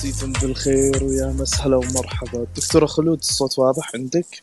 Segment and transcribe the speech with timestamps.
[0.00, 2.46] مسيكم بالخير ويا مسهلا ومرحبا.
[2.56, 4.42] دكتورة خلود الصوت واضح عندك؟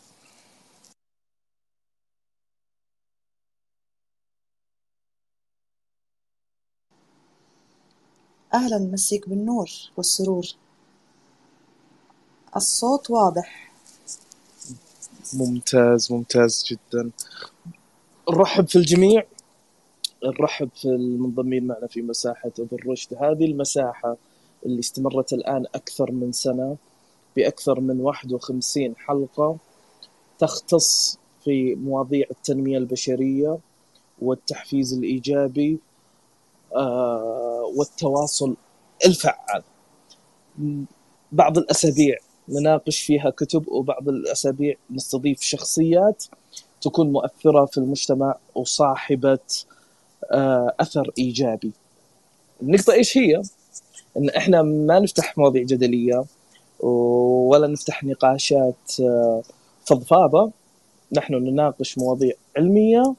[8.53, 10.45] أهلا مسيك بالنور والسرور.
[12.55, 13.71] الصوت واضح.
[15.33, 17.11] ممتاز ممتاز جدا.
[18.29, 19.23] نرحب في الجميع.
[20.23, 23.13] نرحب في المنضمين معنا في مساحة ابن رشد.
[23.13, 24.17] هذه المساحة
[24.67, 26.77] اللي استمرت الآن أكثر من سنة
[27.35, 29.57] بأكثر من 51 حلقة
[30.39, 33.57] تختص في مواضيع التنمية البشرية
[34.21, 35.79] والتحفيز الإيجابي
[36.75, 38.55] آه، والتواصل
[39.05, 39.63] الفعال
[41.31, 42.17] بعض الأسابيع
[42.49, 46.25] نناقش فيها كتب وبعض الأسابيع نستضيف شخصيات
[46.81, 49.39] تكون مؤثرة في المجتمع وصاحبة
[50.31, 51.71] آه، أثر إيجابي
[52.61, 53.41] النقطة إيش هي؟
[54.17, 56.25] إن إحنا ما نفتح مواضيع جدلية
[56.79, 59.41] ولا نفتح نقاشات آه،
[59.85, 60.51] فضفاضة.
[61.11, 63.13] نحن نناقش مواضيع علمية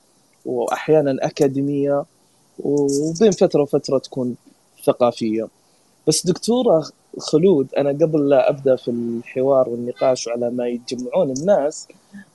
[0.47, 2.05] وأحيانا أكاديمية
[2.59, 4.37] وبين فترة وفترة تكون
[4.85, 5.49] ثقافية.
[6.07, 6.87] بس دكتورة
[7.19, 11.89] خلود أنا قبل لا أبدأ في الحوار والنقاش على ما يتجمعون الناس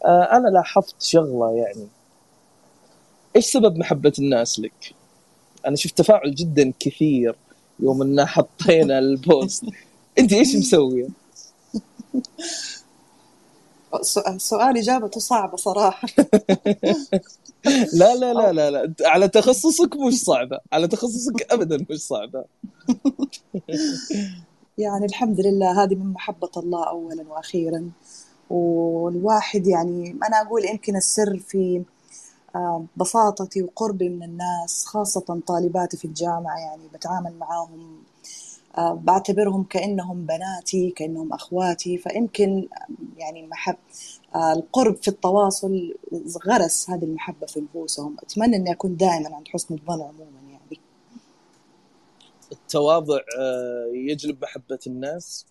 [0.05, 1.87] آه، أنا لاحظت شغلة يعني.
[3.35, 4.93] إيش سبب محبة الناس لك؟
[5.67, 7.35] أنا شفت تفاعل جدا كثير
[7.79, 9.65] يوم إن حطينا البوست.
[10.19, 11.07] أنت إيش مسوية؟
[14.37, 16.07] سؤال إجابته صعبة صراحة.
[17.99, 18.93] لا لا لا لا لا.
[19.05, 20.59] على تخصصك مش صعبة.
[20.73, 22.45] على تخصصك أبدا مش صعبة.
[24.77, 27.89] يعني الحمد لله هذه من محبة الله أولا وأخيرا.
[28.49, 31.83] والواحد يعني أنا أقول يمكن السر في
[32.97, 38.03] بساطتي وقربي من الناس خاصة طالباتي في الجامعة يعني بتعامل معاهم
[38.77, 41.97] آه، بعتبرهم كأنهم بناتي كأنهم أخواتي.
[41.97, 42.67] فيمكن
[43.17, 43.75] يعني محب
[44.35, 45.95] آه، القرب في التواصل
[46.47, 48.15] غرس هذه المحبة في نفوسهم.
[48.23, 50.79] أتمنى أني أكون دائما عند حسن الظن عموما يعني.
[52.51, 55.45] التواضع آه، يجلب محبة الناس؟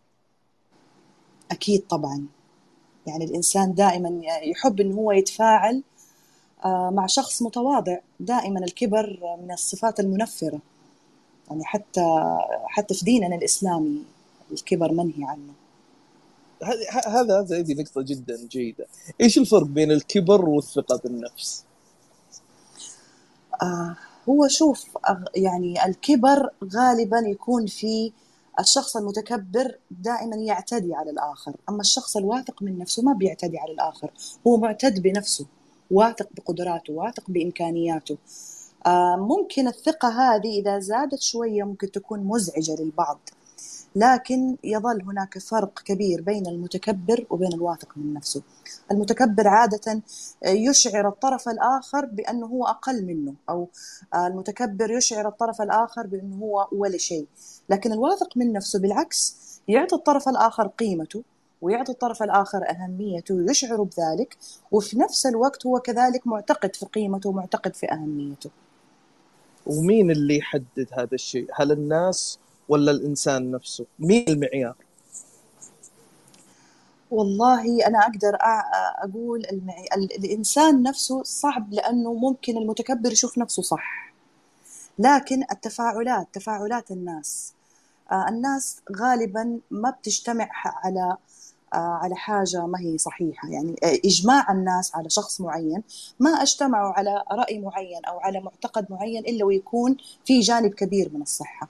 [1.51, 2.27] أكيد طبعا.
[3.07, 5.83] يعني الإنسان دائما يحب أنه هو يتفاعل
[6.65, 10.61] مع شخص متواضع دائما الكبر من الصفات المنفرة.
[11.51, 12.37] يعني حتى
[12.67, 14.03] حتى في ديننا الإسلامي
[14.53, 15.53] الكبر منهي عنه.
[17.07, 18.87] هذا هذا هذه نقطة جدا جيدة،
[19.21, 21.65] إيش الفرق بين الكبر والثقة بالنفس؟
[23.63, 23.97] آه
[24.29, 24.85] هو شوف
[25.37, 28.13] يعني الكبر غالبا يكون في
[28.61, 34.11] الشخص المتكبر دائما يعتدي على الآخر أما الشخص الواثق من نفسه ما بيعتدي على الآخر
[34.47, 35.47] هو معتد بنفسه.
[35.93, 38.19] واثق بقدراته واثق بإمكانياته.
[38.87, 43.19] آه، ممكن الثقة هذه إذا زادت شوية ممكن تكون مزعجة للبعض
[43.97, 48.43] لكن يظل هناك فرق كبير بين المتكبر وبين الواثق من نفسه.
[48.91, 50.03] المتكبر عادة
[50.47, 53.69] يشعر الطرف الآخر بأنه هو أقل منه أو
[54.15, 57.27] المتكبر يشعر الطرف الآخر بأنه هو ولا شيء.
[57.69, 59.37] لكن الواثق من نفسه بالعكس
[59.69, 61.23] يعطي الطرف الآخر قيمته
[61.63, 64.37] ويعطي الطرف الآخر أهميته ويشعر بذلك
[64.73, 68.51] وفي نفس الوقت هو كذلك معتقد في قيمته ومعتقد في أهميته.
[69.67, 72.39] ومين اللي يحدد هذا الشيء؟ هل الناس
[72.69, 74.75] ولا الإنسان نفسه؟ مين المعيار؟
[77.11, 78.39] والله أنا أقدر
[79.05, 79.87] أقول المعي...
[79.95, 84.13] الإنسان نفسه صعب لأنه ممكن المتكبر يشوف نفسه صح.
[84.99, 87.53] لكن التفاعلات تفاعلات الناس.
[88.13, 91.17] الناس غالبا ما بتجتمع على
[91.79, 93.49] على حاجة ما هي صحيحة.
[93.49, 95.83] يعني آه، إجماع الناس على شخص معين
[96.21, 101.23] ما أجتمعوا على رأي معين أو على معتقد معين إلا ويكون في جانب كبير من
[101.23, 101.69] الصحة.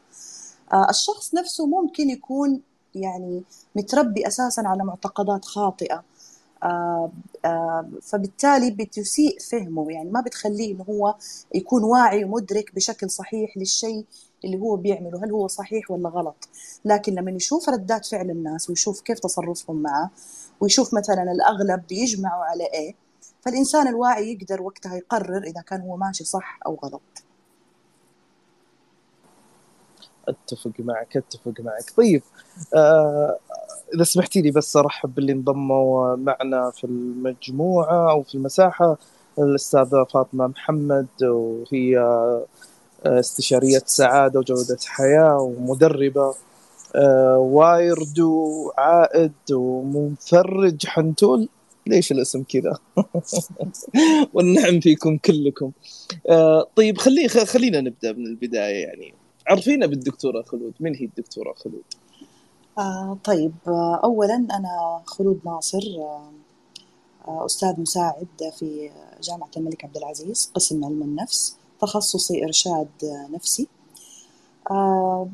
[0.72, 2.60] آه، الشخص نفسه ممكن يكون
[2.94, 3.42] يعني
[3.76, 6.04] متربي أساسا على معتقدات خاطئة.
[6.62, 7.10] آه،
[7.44, 9.92] آه، فبالتالي بتسيء فهمه.
[9.92, 11.14] يعني ما بتخليه إنه هو
[11.54, 14.04] يكون واعي ومدرك بشكل صحيح للشيء
[14.44, 16.48] اللي هو بيعمله هل هو صحيح ولا غلط؟
[16.84, 20.10] لكن لما يشوف ردات فعل الناس ويشوف كيف تصرفهم معه
[20.60, 22.94] ويشوف مثلا الأغلب بيجمعوا على إيه
[23.40, 27.02] فالإنسان الواعي يقدر وقتها يقرر إذا كان هو ماشي صح أو غلط.
[30.28, 31.90] أتفق معك أتفق معك.
[31.96, 32.22] طيب
[32.74, 33.38] آه
[33.94, 38.98] إذا سمحتي لي بس أرحب باللي انضموا معنا في المجموعة أو في المساحة
[39.38, 41.98] الأستاذة فاطمة محمد وهي
[43.06, 46.34] استشارية سعادة وجودة حياة ومدربة
[46.96, 51.48] آه، وايرد وعائد ومفرج حنتول.
[51.86, 52.78] ليش الاسم كذا؟
[54.34, 55.70] والنعم فيكم كلكم.
[56.28, 59.14] آه، طيب خلي خلينا نبدأ من البداية يعني.
[59.46, 60.74] عرفينا بالدكتورة خلود.
[60.80, 61.82] من هي الدكتورة خلود؟
[62.78, 65.82] آه طيب آه اولا أنا خلود ناصر
[67.28, 68.26] آه أستاذ مساعد
[68.58, 68.90] في
[69.22, 71.56] جامعة الملك عبد العزيز قسم علم النفس.
[71.82, 72.88] تخصصي إرشاد
[73.30, 73.68] نفسي.
[74.70, 75.28] آه،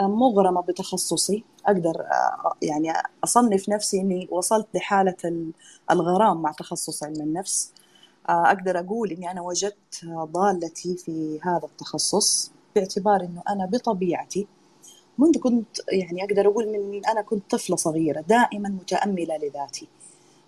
[0.00, 1.44] مغرمة بتخصصي.
[1.66, 2.92] أقدر آه، يعني
[3.24, 5.16] أصنف نفسي إني وصلت لحالة
[5.90, 7.72] الغرام مع تخصص علم النفس.
[8.28, 14.46] آه، أقدر أقول إني أنا وجدت ضالتي في هذا التخصص باعتبار إنه أنا بطبيعتي
[15.18, 19.88] منذ كنت يعني أقدر أقول من أنا كنت طفلة صغيرة دائما متأملة لذاتي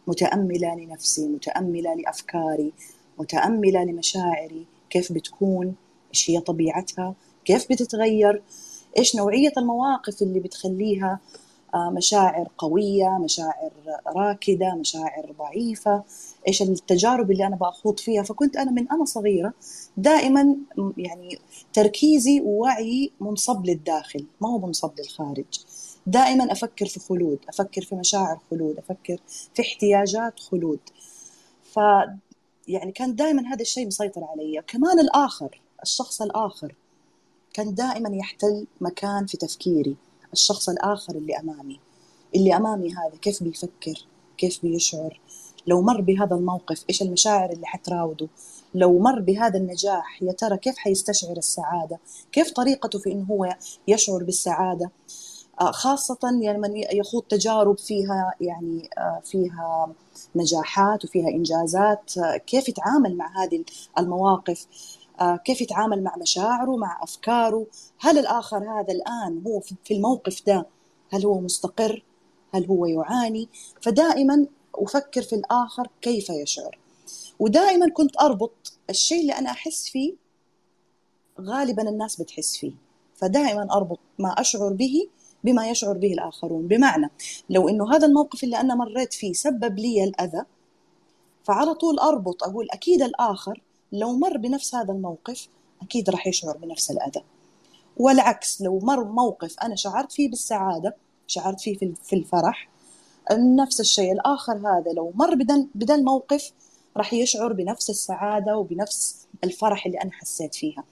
[0.07, 2.73] متأملة لنفسي متأملة لأفكاري
[3.19, 4.67] متأملة لمشاعري.
[4.91, 5.75] كيف بتكون
[6.15, 7.15] إيش هي طبيعتها
[7.45, 8.43] كيف بتتغير
[8.99, 11.21] إيش نوعية المواقف اللي بتخليها
[11.75, 13.71] آه، مشاعر قوية مشاعر
[14.07, 16.03] راكدة مشاعر ضعيفة
[16.49, 18.23] إيش التجارب اللي أنا بأخوض فيها.
[18.23, 19.53] فكنت أنا من أنا صغيرة
[19.97, 20.57] دائما
[20.97, 21.39] يعني
[21.73, 25.45] تركيزي ووعي منصب للداخل ما هو منصب للخارج.
[26.07, 29.21] دائما أفكر في خلود أفكر في مشاعر خلود أفكر
[29.55, 30.81] في احتياجات خلود.
[31.63, 31.79] ف
[32.69, 34.63] يعني كان دائما هذا الشيء مسيطر علي.
[34.67, 36.75] كمان الآخر الشخص الآخر
[37.53, 39.97] كان دائما يحتل مكان في تفكيري.
[40.33, 41.81] الشخص الآخر اللي أمامي.
[42.35, 44.07] اللي أمامي هذا كيف بيفكر
[44.39, 45.21] كيف بيشعر.
[45.67, 48.29] لو مر بهذا الموقف إيش المشاعر اللي حتراوده؟
[48.75, 51.99] لو مر بهذا النجاح يا ترى كيف حيستشعر السعادة؟
[52.33, 53.57] كيف طريقته في إنه هو
[53.89, 54.91] يشعر بالسعادة؟
[55.61, 59.89] آه، خاصة يعني من يخوض تجارب فيها يعني آه، فيها
[60.37, 63.65] نجاحات وفيها إنجازات آه، كيف يتعامل مع هذه
[63.99, 64.67] المواقف؟
[65.45, 67.67] كيف يتعامل مع مشاعره مع أفكاره؟
[67.99, 70.67] هل الآخر هذا الآن هو في الموقف ده
[71.11, 72.05] هل هو مستقر؟
[72.55, 73.49] هل هو يعاني؟
[73.83, 76.79] فدائما أفكر في الآخر كيف يشعر.
[77.39, 80.15] ودائما كنت أربط الشيء اللي أنا أحس فيه
[81.41, 82.73] غالبا الناس بتحس فيه.
[83.15, 85.09] فدائما أربط ما أشعر به
[85.45, 86.67] بما يشعر به الآخرون.
[86.67, 87.11] بمعنى
[87.51, 90.43] لو أنه هذا الموقف اللي أنا مريت فيه سبب لي الأذى
[91.45, 93.63] فعلى طول أربط أقول أكيد الآخر
[93.93, 95.49] لو مر بنفس هذا الموقف
[95.83, 97.25] أكيد راح يشعر بنفس الأذى.
[97.97, 100.97] والعكس لو مر موقف أنا شعرت فيه بالسعادة
[101.27, 102.69] شعرت فيه في الفرح
[103.33, 105.35] نفس الشيء الآخر هذا لو مر
[105.75, 106.53] بدا الموقف
[106.97, 110.85] راح يشعر بنفس السعادة وبنفس الفرح اللي أنا حسيت فيها.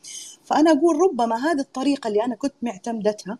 [0.44, 3.38] فأنا أقول ربما هذه الطريقة اللي أنا كنت معتمدتها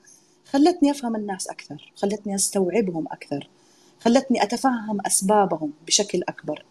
[0.51, 3.49] خلتني أفهم الناس أكثر خلتني أستوعبهم أكثر
[4.01, 6.65] خلتني أتفهم أسبابهم بشكل أكبر.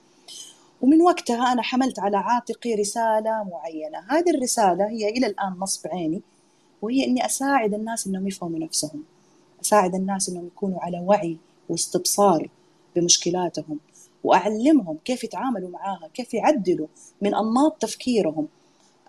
[0.82, 4.00] ومن وقتها أنا حملت على عاتقي رسالة معينة.
[4.10, 6.22] هذه الرسالة هي إلى الآن نصب عيني
[6.82, 9.04] وهي إني أساعد الناس إنهم يفهموا نفسهم.
[9.62, 11.38] أساعد الناس إنهم يكونوا على وعي
[11.70, 12.50] واستبصار
[12.96, 13.80] بمشكلاتهم
[14.24, 16.88] وأعلمهم كيف يتعاملوا معاها كيف يعدلوا
[17.22, 18.48] من أنماط تفكيرهم.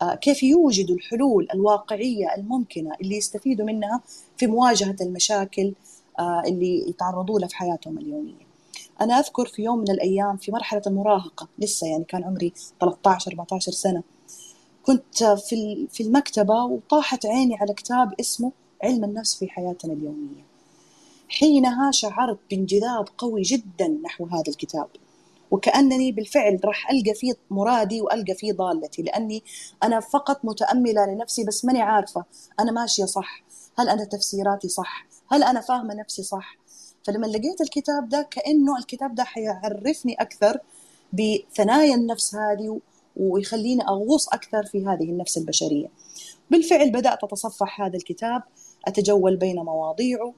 [0.03, 4.01] كيف يوجدوا الحلول الواقعية الممكنة اللي يستفيدوا منها
[4.37, 5.73] في مواجهة المشاكل
[6.19, 8.47] آه، اللي يتعرضوا لها في حياتهم اليومية.
[9.01, 13.73] أنا أذكر في يوم من الأيام في مرحلة المراهقة لسه يعني كان عمري 13 14
[13.73, 14.03] سنة
[14.83, 20.45] كنت في في المكتبة وطاحت عيني على كتاب اسمه علم النفس في حياتنا اليومية.
[21.29, 24.89] حينها شعرت بانجذاب قوي جدا نحو هذا الكتاب.
[25.51, 29.43] وكأنني بالفعل راح ألقى فيه مرادي وألقى فيه ضالتي لأني
[29.83, 32.25] أنا فقط متأملة لنفسي بس ماني عارفة
[32.61, 33.43] أنا ماشية صح
[33.79, 36.57] هل أنا تفسيراتي صح هل أنا فاهمة نفسي صح؟
[37.05, 40.59] فلما لقيت الكتاب ده كأنه الكتاب ده حيعرفني أكثر
[41.13, 42.81] بثنايا النفس هذه
[43.17, 45.87] ويخليني أغوص أكثر في هذه النفس البشرية.
[46.51, 48.43] بالفعل بدأت أتصفح هذا الكتاب
[48.87, 50.35] أتجول بين مواضيعه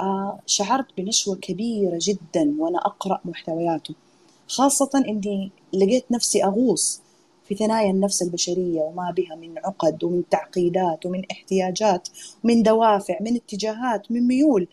[0.00, 3.94] آه شعرت بنشوة كبيرة جدا وأنا أقرأ محتوياته.
[4.48, 7.00] خاصة إني لقيت نفسي أغوص
[7.44, 12.08] في ثنايا النفس البشرية وما بها من عقد ومن تعقيدات ومن احتياجات
[12.44, 14.68] ومن دوافع من اتجاهات من ميول.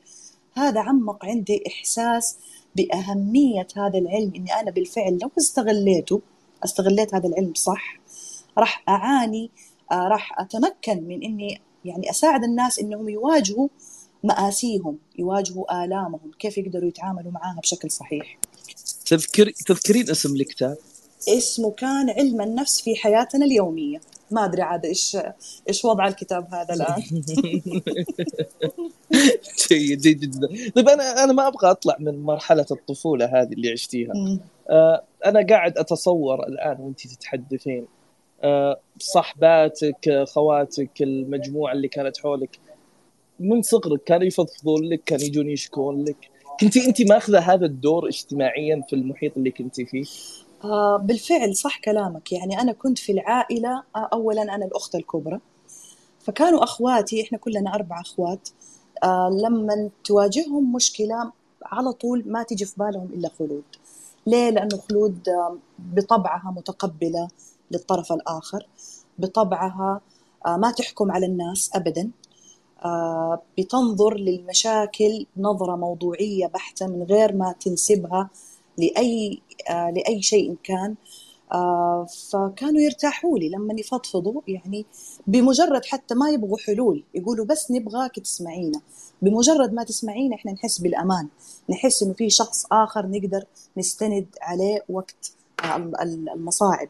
[0.54, 2.38] هذا عمق عندي إحساس
[2.76, 6.22] بأهمية هذا العلم إني أنا بالفعل لو استغليته
[6.64, 8.00] استغليت هذا العلم صح
[8.58, 9.52] راح أعاني
[9.92, 13.68] آه، راح أتمكن من إني يعني أساعد الناس إنهم يواجهوا
[14.24, 18.38] مآسيهم يواجهوا آلامهم كيف يقدروا يتعاملوا معاها بشكل صحيح.
[19.12, 20.78] تذكر تذكرين اسم الكتاب؟
[21.28, 24.02] اسمه كان علم النفس في حياتنا اليومية.
[24.32, 25.18] ما أدري عاد إيش
[25.70, 27.04] إيش وضع الكتاب هذا الآن.
[29.70, 30.48] جيد جيد جدا.
[30.76, 34.12] طيب أنا أنا ما أبغى أطلع من مرحلة الطفولة هذه اللي عشتيها.
[34.70, 37.86] آه أنا قاعد أتصور الآن وانت تتحدثين
[38.44, 42.60] آه صحباتك خواتك المجموعة اللي كانت حولك
[43.40, 46.31] من صغرك كانوا يفضفضون لك كانوا يجون يشكون لك؟
[46.62, 50.06] كنتي انت ماخذة هذا الدور اجتماعيا في المحيط اللي كنتي فيه؟
[50.64, 52.32] آه بالفعل صح كلامك.
[52.32, 55.40] يعني أنا كنت في العائلة آه أولا أنا الأخت الكبرى.
[56.20, 58.50] فكانوا أخواتي إحنا كلنا أربع أخوات.
[59.04, 61.32] آه لما تواجههم مشكلة
[61.66, 63.64] على طول ما تيجي في بالهم إلا خلود.
[64.28, 67.28] ليه؟ لأنه خلود آه بطبعها متقبلة
[67.72, 68.68] للطرف الآخر
[69.20, 70.02] بطبعها
[70.46, 72.02] آه ما تحكم على الناس أبدا.
[72.02, 72.21] آه
[73.58, 78.30] بتنظر للمشاكل نظرة موضوعية بحتة من غير ما تنسبها
[78.78, 80.96] لأي آه، لأي شيء كان.
[81.54, 84.86] آه، فكانوا يرتاحوا لي لما يفضفضوا يعني
[85.28, 88.82] بمجرد حتى ما يبغوا حلول يقولوا بس نبغاك تسمعينا.
[89.22, 91.28] بمجرد ما تسمعينا إحنا نحس بالأمان.
[91.70, 93.44] نحس إنه في شخص آخر نقدر
[93.78, 95.32] نستند عليه وقت
[96.02, 96.90] المصاعب.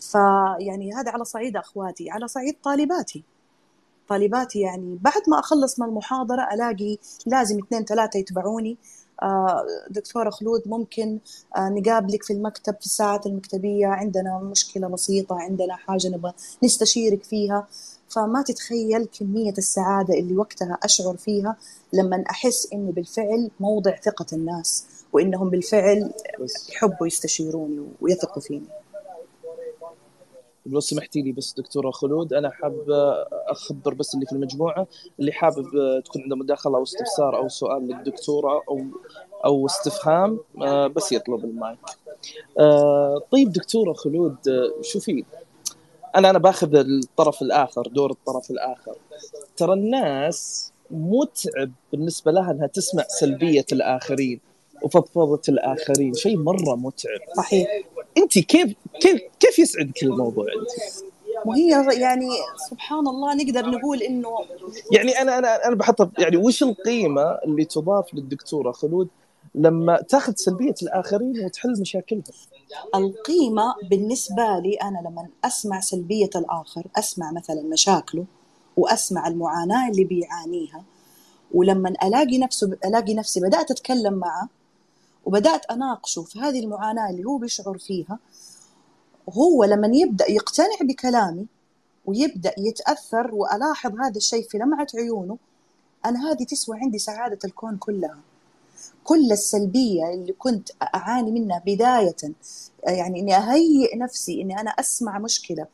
[0.00, 3.22] فيعني هذا على صعيد أخواتي على صعيد طالباتي.
[4.12, 4.98] طالباتي يعني.
[5.00, 8.76] بعد ما أخلص من المحاضرة ألاقي لازم اثنين ثلاثة يتبعوني.
[9.22, 11.18] آه، دكتورة خلود ممكن
[11.56, 13.86] آه، نقابلك في المكتب في الساعات المكتبية.
[13.86, 16.32] عندنا مشكلة بسيطة عندنا حاجة نبغى
[16.64, 17.66] نستشيرك فيها.
[18.08, 21.56] فما تتخيل كمية السعادة اللي وقتها أشعر فيها
[21.92, 26.12] لما أحس إني بالفعل موضع ثقة الناس وإنهم بالفعل
[26.72, 28.81] يحبوا يستشيروني ويثقوا فيني.
[30.66, 32.32] لو سمحتي لي بس دكتورة خلود.
[32.32, 32.90] أنا حاب
[33.48, 34.86] أخبر بس اللي في المجموعة
[35.20, 35.64] اللي حابب
[36.04, 38.84] تكون عنده مداخلة أو استفسار أو سؤال للدكتورة أو
[39.44, 41.78] أو استفهام آه، بس يطلب المايك.
[42.58, 45.24] آه، طيب دكتورة خلود آه، شوفي
[46.16, 48.94] أنا أنا باخذ الطرف الآخر دور الطرف الآخر.
[49.56, 54.40] ترى الناس متعب بالنسبة لها إنها تسمع سلبية الآخرين.
[54.84, 57.68] وفضفضة الآخرين شيء مرة متعب صحيح
[58.18, 61.02] انت كيف كيف كيف يسعدك الموضوع انت؟
[61.46, 62.28] وهي يعني
[62.70, 64.28] سبحان الله نقدر نقول إنه
[64.92, 69.08] يعني أنا أنا أنا بحط يعني وش القيمة اللي تضاف للدكتورة خلود
[69.54, 72.22] لما تاخذ سلبية الآخرين وتحل مشاكلهم؟
[72.94, 78.24] القيمة بالنسبة لي أنا لما أسمع سلبية الآخر أسمع مثلا مشاكله
[78.76, 80.84] وأسمع المعاناة اللي بيعانيها
[81.54, 84.48] ولما ألاقي نفسه ألاقي نفسي بدأت أتكلم معه
[85.24, 88.18] وبدأت أناقشه في هذه المعاناة اللي هو بيشعر فيها
[89.30, 91.46] هو لما يبدأ يقتنع بكلامي
[92.06, 95.38] ويبدأ يتأثر وألاحظ هذا الشيء في لمعة عيونه
[96.04, 98.18] أنا هذه تسوى عندي سعادة الكون كلها.
[99.04, 102.16] كل السلبية اللي كنت أعاني منها بداية
[102.84, 105.66] يعني إني أهيئ نفسي إني أنا أسمع مشكلة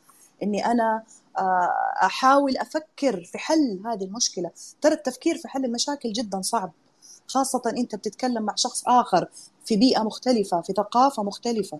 [0.43, 1.03] إني أنا
[1.37, 4.51] آه، أحاول أفكر في حل هذه المشكلة.
[4.81, 6.71] ترى التفكير في حل المشاكل جدا صعب.
[7.29, 9.29] خاصة أنت بتتكلم مع شخص آخر
[9.65, 11.79] في بيئة مختلفة في ثقافة مختلفة.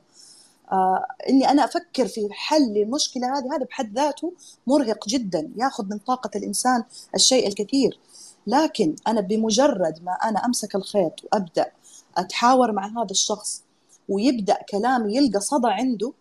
[0.72, 4.34] آه اني أنا أفكر في حل المشكلة هذه هذا بحد ذاته
[4.68, 6.84] مرهق جدا يأخذ من طاقة الإنسان
[7.16, 8.00] الشيء الكثير.
[8.48, 11.72] لكن أنا بمجرد ما أنا أمسك الخيط وأبدأ
[12.18, 13.64] أتحاور مع هذا الشخص
[14.10, 16.14] ويبدأ كلامي يلقى صدى عنده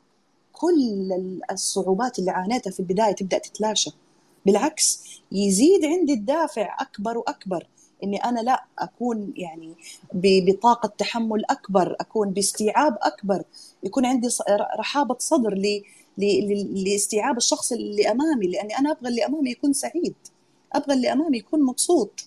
[0.53, 1.13] كل
[1.53, 3.91] الصعوبات اللي عانيتها في البداية تبدأ تتلاشى.
[4.47, 7.67] بالعكس يزيد عندي الدافع أكبر وأكبر.
[8.05, 9.75] إني أنا لا أكون يعني
[10.15, 13.43] بطاقة تحمل أكبر أكون باستيعاب أكبر.
[13.83, 14.29] يكون عندي
[14.79, 15.83] رحابة صدر
[16.75, 20.15] لاستيعاب الشخص اللي أمامي لأني أنا أبغى اللي أمامي يكون سعيد.
[20.73, 22.25] أبغى اللي أمامي يكون مبسوط.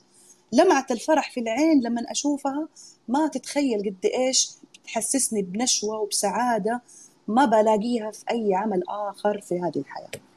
[0.51, 2.67] لمعه الفرح في العين لما أشوفها.
[3.07, 4.49] ما تتخيل قد إيش
[4.85, 6.81] تحسسني بنشوة وبسعادة
[7.27, 10.30] ما بلاقيها في أي عمل آخر في هذه الحياة.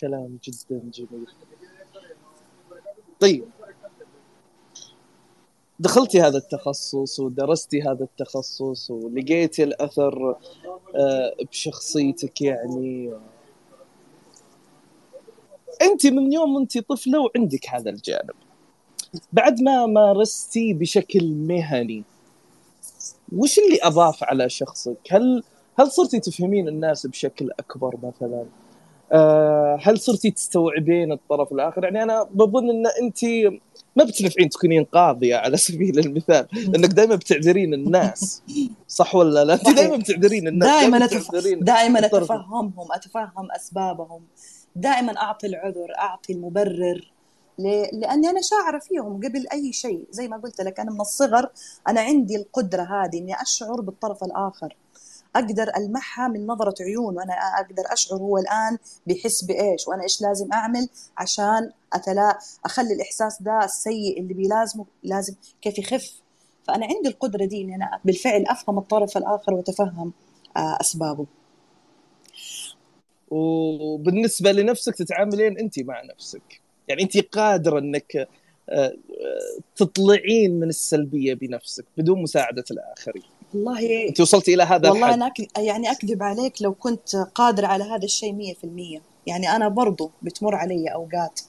[0.00, 1.26] كلام جدا جميل.
[3.20, 3.44] طيب.
[5.80, 10.36] دخلتي هذا التخصص ودرستي هذا التخصص ولقيتي الأثر
[10.94, 13.12] آه، بشخصيتك يعني.
[15.82, 18.34] أنت من يوم أنت طفلة وعندك هذا الجانب.
[19.32, 22.04] بعد ما مارستي بشكل مهني
[23.32, 25.42] وش اللي أضاف على شخصك؟ هل
[25.78, 28.46] هل صرتي تفهمين الناس بشكل أكبر مثلا؟
[29.12, 33.24] آه، هل صرتي تستوعبين الطرف الآخر؟ يعني أنا بظن أن أنت
[33.96, 36.46] ما بتنفعين تكونين قاضية على سبيل المثال
[36.76, 38.42] انك دائما بتعذرين الناس
[38.88, 41.34] صح ولا لا؟ أنت دائما بتعذرين الناس دائما أتف...
[41.60, 44.20] دائما أتفهمهم أتفهم أسبابهم.
[44.76, 47.12] دائما أعطي العذر أعطي المبرر
[47.92, 50.04] لأني أنا شاعرة فيهم قبل أي شيء.
[50.10, 51.50] زي ما قلت لك أنا من الصغر
[51.88, 54.76] أنا عندي القدرة هذه إني أشعر بالطرف الآخر.
[55.36, 60.52] أقدر ألمحها من نظرة عيون وأنا أقدر أشعر هو الآن بيحس بإيش وأنا إيش لازم
[60.52, 66.12] أعمل عشان أتلا أخلي الإحساس ده السيء اللي بيلازمه لازم كيف يخف.
[66.64, 70.12] فأنا عندي القدرة دي إني أنا بالفعل أفهم الطرف الآخر وأتفهم
[70.56, 71.26] آه، أسبابه.
[73.30, 76.60] وبالنسبة لنفسك تتعاملين أنت مع نفسك.
[76.88, 78.28] يعني أنت قادرة إنك
[78.68, 78.92] آه،
[79.76, 83.22] تطلعين من السلبية بنفسك بدون مساعدة الآخرين.
[83.54, 85.22] والله أنت وصلتي إلى هذا والله الحد.
[85.56, 88.54] أنا يعني أكذب عليك لو كنت قادره على هذا الشيء
[88.98, 91.40] 100% يعني أنا برضو بتمر علي أوقات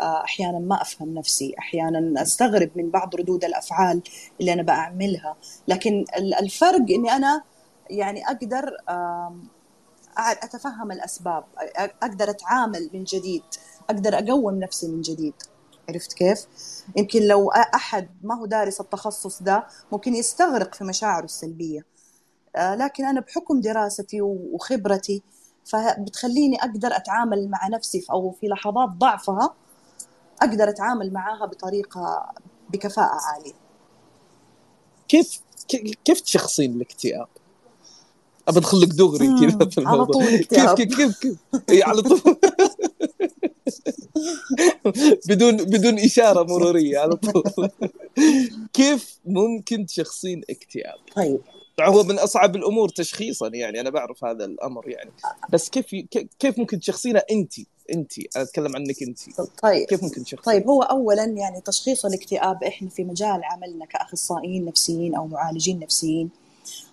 [0.00, 4.02] آه، أحيانا ما أفهم نفسي أحيانا أستغرب من بعض ردود الأفعال
[4.40, 5.36] اللي أنا بعملها.
[5.68, 6.04] لكن
[6.40, 7.42] الفرق إني أنا
[7.90, 8.76] يعني أقدر
[10.18, 11.44] أتفهم الأسباب
[12.02, 13.42] أقدر أتعامل من جديد
[13.90, 15.34] أقدر أقوم نفسي من جديد.
[15.88, 16.46] عرفت كيف؟
[16.96, 21.86] يمكن لو أحد ما هو دارس التخصص ده ممكن يستغرق في مشاعره السلبية.
[22.56, 25.22] آه، لكن أنا بحكم دراستي وخبرتي
[25.64, 29.54] فبتخليني أقدر أتعامل مع نفسي أو في لحظات ضعفها
[30.42, 32.32] أقدر أتعامل معاها بطريقة
[32.70, 33.54] بكفاءة عالية.
[35.08, 35.40] كيف
[36.04, 37.28] كيف تشخصين الاكتئاب؟
[38.48, 39.92] أبى أدخل لك دغري كذا في الموضوع.
[39.92, 42.20] على طول كيف كيف كيف كيف؟ على طول.
[45.28, 47.42] بدون بدون إشارة مرورية على طول.
[48.72, 51.40] كيف ممكن تشخصين اكتئاب؟ طيب.
[51.80, 55.10] هو من أصعب الأمور تشخيصا يعني أنا بعرف هذا الأمر يعني.
[55.52, 55.86] بس كيف
[56.38, 57.54] كيف ممكن تشخصينها انت؟
[57.92, 59.18] انت أنا أتكلم عنك انت.
[59.62, 59.86] طيب.
[59.86, 65.14] كيف ممكن تشخصين طيب هو اولا يعني تشخيص الاكتئاب إحنا في مجال عملنا كأخصائيين نفسيين
[65.14, 66.30] أو معالجين نفسيين.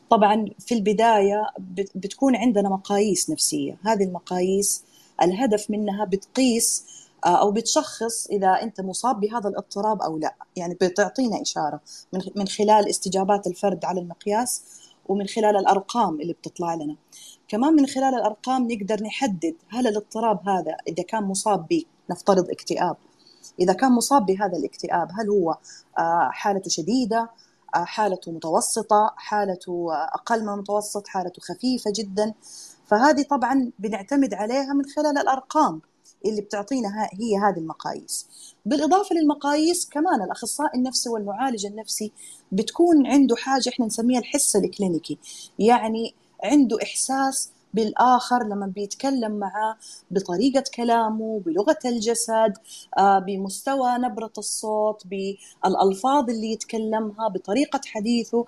[0.09, 1.47] طبعا في البداية
[1.95, 3.77] بتكون عندنا مقاييس نفسية.
[3.85, 4.83] هذه المقاييس
[5.21, 6.85] الهدف منها بتقيس
[7.25, 10.35] آه، أو بتشخص إذا أنت مصاب بهذا الاضطراب أو لا.
[10.55, 11.81] يعني بتعطينا إشارة
[12.35, 14.63] من خلال استجابات الفرد على المقياس
[15.07, 16.95] ومن خلال الأرقام اللي بتطلع لنا.
[17.47, 22.97] كمان من خلال الأرقام نقدر نحدد هل الاضطراب هذا إذا كان مصاب به نفترض اكتئاب.
[23.59, 25.57] إذا كان مصاب بهذا الاكتئاب هل هو
[25.97, 27.29] آه، حالته شديدة
[27.75, 32.33] آه، حالته متوسطة حالته أقل من المتوسط حالته خفيفة جدا؟
[32.89, 35.81] فهذه طبعا بنعتمد عليها من خلال الأرقام
[36.25, 38.27] اللي بتعطينا هي هذه المقاييس.
[38.65, 42.11] بالإضافة للمقاييس كمان الأخصائي النفسي والمعالج النفسي
[42.51, 45.17] بتكون عنده حاجة إحنا نسميها الحس الكلينيكي.
[45.59, 49.77] يعني عنده إحساس بالآخر لما بيتكلم معاه
[50.11, 52.53] بطريقة كلامه بلغة الجسد
[52.97, 58.45] آه، بمستوى نبرة الصوت بالألفاظ اللي يتكلمها بطريقة حديثه.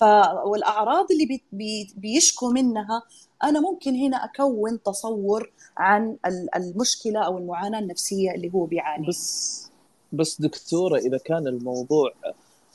[0.00, 0.04] ف...
[0.44, 1.42] والأعراض اللي بي...
[1.52, 1.88] بي...
[1.96, 3.02] بيشكو منها
[3.44, 6.16] أنا ممكن هنا أكون تصور عن
[6.56, 9.06] المشكلة أو المعاناة النفسية اللي هو بيعاني.
[9.06, 9.70] بس
[10.12, 12.12] بس دكتورة إذا كان الموضوع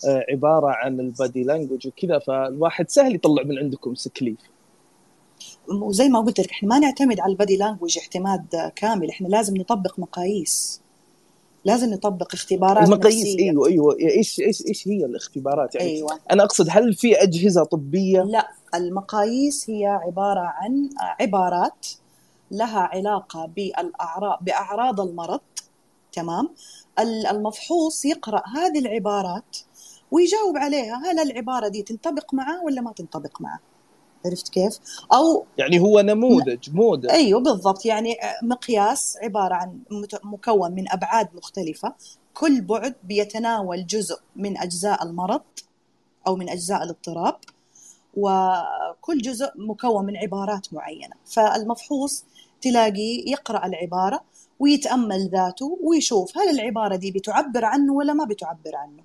[0.08, 4.38] آه، عبارة عن ال body language وكذا فالواحد سهل يطلع من عندكم sick leave.
[5.68, 9.58] وزي ما قلت لك إحنا ما نعتمد على ال body language اعتماد كامل إحنا لازم
[9.58, 10.82] نطبق مقاييس.
[11.66, 13.50] لازم نطبق اختبارات المقاييس نفسية.
[13.50, 16.20] أيوه أيوه إيش إيش إيش هي الاختبارات يعني أيوة.
[16.32, 21.88] أنا أقصد هل في أجهزة طبية لا المقاييس هي عبارة عن عبارات
[22.52, 25.42] لها علاقة بالاعراض بأعراض المرض
[26.12, 26.50] تمام
[27.30, 29.58] المفحوص يقرأ هذه العبارات
[30.12, 33.60] ويجاوب عليها هل العبارة دي تنطبق معه ولا ما تنطبق معه
[34.26, 34.80] عرفت كيف؟
[35.14, 37.12] أو يعني هو نموذج موديل.
[37.12, 37.86] أيوه بالضبط.
[37.86, 39.80] يعني مقياس عبارة عن
[40.24, 41.94] مكون من أبعاد مختلفة.
[42.34, 45.42] كل بعد بيتناول جزء من أجزاء المرض
[46.28, 47.36] أو من أجزاء الاضطراب
[48.18, 51.16] وكل جزء مكون من عبارات معينة.
[51.26, 52.24] فالمفحوص
[52.62, 54.22] تلاقيه يقرأ العبارة
[54.60, 59.04] ويتأمل ذاته ويشوف هل العبارة دي بتعبر عنه ولا ما بتعبر عنه.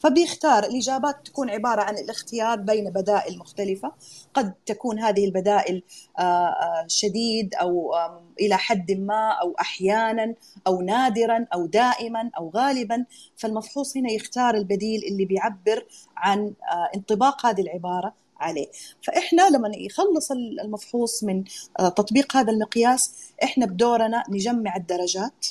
[0.00, 3.92] فبيختار الإجابات تكون عبارة عن الاختيار بين بدائل مختلفة.
[4.34, 5.82] قد تكون هذه البدائل
[6.18, 7.92] آه، آه، شديد أو
[8.40, 10.34] إلى حد ما أو أحيانا
[10.66, 13.04] أو نادرا أو دائما أو غالبا.
[13.36, 15.86] فالمفحوص هنا يختار البديل اللي بيعبر
[16.16, 16.38] عن
[16.72, 18.66] آه، انطباق هذه العبارة عليه.
[19.02, 21.44] فإحنا لما يخلص المفحوص من
[21.78, 25.46] تطبيق هذا المقياس إحنا بدورنا نجمع الدرجات.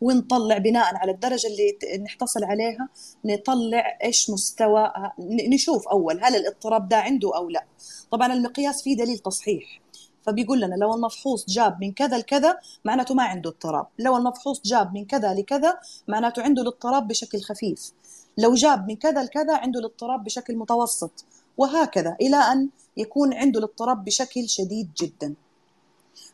[0.00, 2.88] ونطلع بناء على الدرجة اللي نحتصل عليها
[3.24, 7.64] نطلع إيش مستوى نشوف أول هل الاضطراب ده عنده أو لا.
[8.10, 9.82] طبعا المقياس فيه دليل تصحيح.
[10.26, 13.86] فبيقول لنا لو المفحوص جاب من كذا لكذا معناته ما عنده اضطراب.
[13.98, 17.92] لو المفحوص جاب من كذا لكذا معناته عنده الاضطراب بشكل خفيف.
[18.38, 21.24] لو جاب من كذا لكذا عنده الاضطراب بشكل متوسط.
[21.58, 25.34] وهكذا إلى أن يكون عنده الاضطراب بشكل شديد جدا.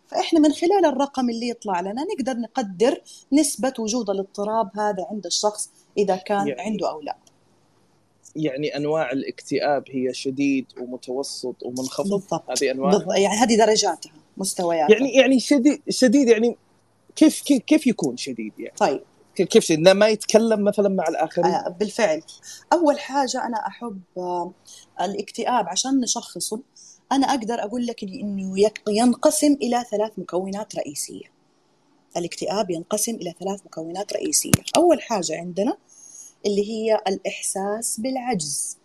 [0.08, 5.70] فإحنا من خلال الرقم اللي يطلع لنا نقدر نقدر نسبة وجود الاضطراب هذا عند الشخص
[5.98, 7.16] إذا كان يعني عنده أو لا.
[8.36, 12.10] يعني أنواع الاكتئاب هي شديد ومتوسط ومنخفض.
[12.10, 12.50] بالضبط.
[12.50, 13.14] هذه أنواع بالضبط.
[13.14, 14.96] يعني هذه درجاتها مستوياتها.
[14.96, 16.56] يعني يعني شديد شديد يعني
[17.16, 19.02] كيف كيف, كيف يكون شديد يعني؟ طيب.
[19.34, 22.22] كيف شديد؟ ما يتكلم مثلا مع الآخرين؟ آه بالفعل.
[22.72, 24.52] أول حاجة أنا أحب آه
[25.00, 26.60] الاكتئاب عشان نشخصه.
[27.12, 28.54] أنا أقدر أقول لك إنه
[28.88, 31.24] ينقسم إلى ثلاث مكونات رئيسية.
[32.16, 34.50] الاكتئاب ينقسم إلى ثلاث مكونات رئيسية.
[34.76, 35.76] أول حاجة عندنا
[36.46, 38.78] اللي هي الإحساس بالعجز.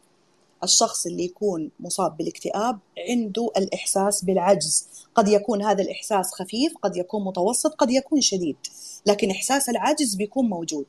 [0.64, 4.88] الشخص اللي يكون مصاب بالاكتئاب عنده الإحساس بالعجز.
[5.16, 8.58] قد يكون هذا الإحساس خفيف قد يكون متوسط قد يكون شديد.
[9.06, 10.86] لكن إحساس العجز بيكون موجود.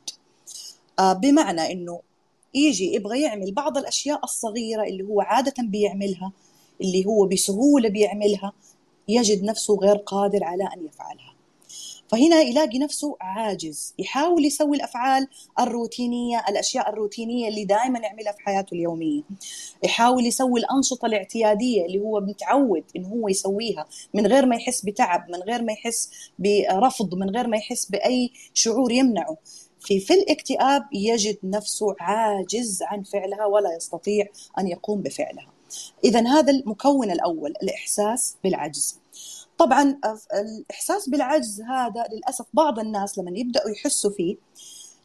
[0.99, 2.01] آه، بمعنى أنه
[2.55, 6.33] يجي يبغى يعمل بعض الأشياء الصغيرة اللي هو عادة بيعملها.
[6.80, 8.52] اللي هو بسهولة بيعملها
[9.08, 11.34] يجد نفسه غير قادر على أن يفعلها.
[12.08, 15.28] فهنا يلاقي نفسه عاجز يحاول يسوي الأفعال
[15.60, 19.22] الروتينية الأشياء الروتينية اللي دائما يعملها في حياته اليومية.
[19.84, 25.30] يحاول يسوي الأنشطة الاعتيادية اللي هو متعود انه هو يسويها من غير ما يحس بتعب
[25.30, 29.37] من غير ما يحس برفض من غير ما يحس بأي شعور يمنعه.
[29.80, 34.26] في في الاكتئاب يجد نفسه عاجز عن فعلها ولا يستطيع
[34.58, 35.54] أن يقوم بفعلها.
[36.04, 38.98] اذا هذا المكون الأول الإحساس بالعجز.
[39.58, 40.00] طبعا
[40.34, 44.37] الإحساس بالعجز هذا للأسف بعض الناس لما يبدأوا يحسوا فيه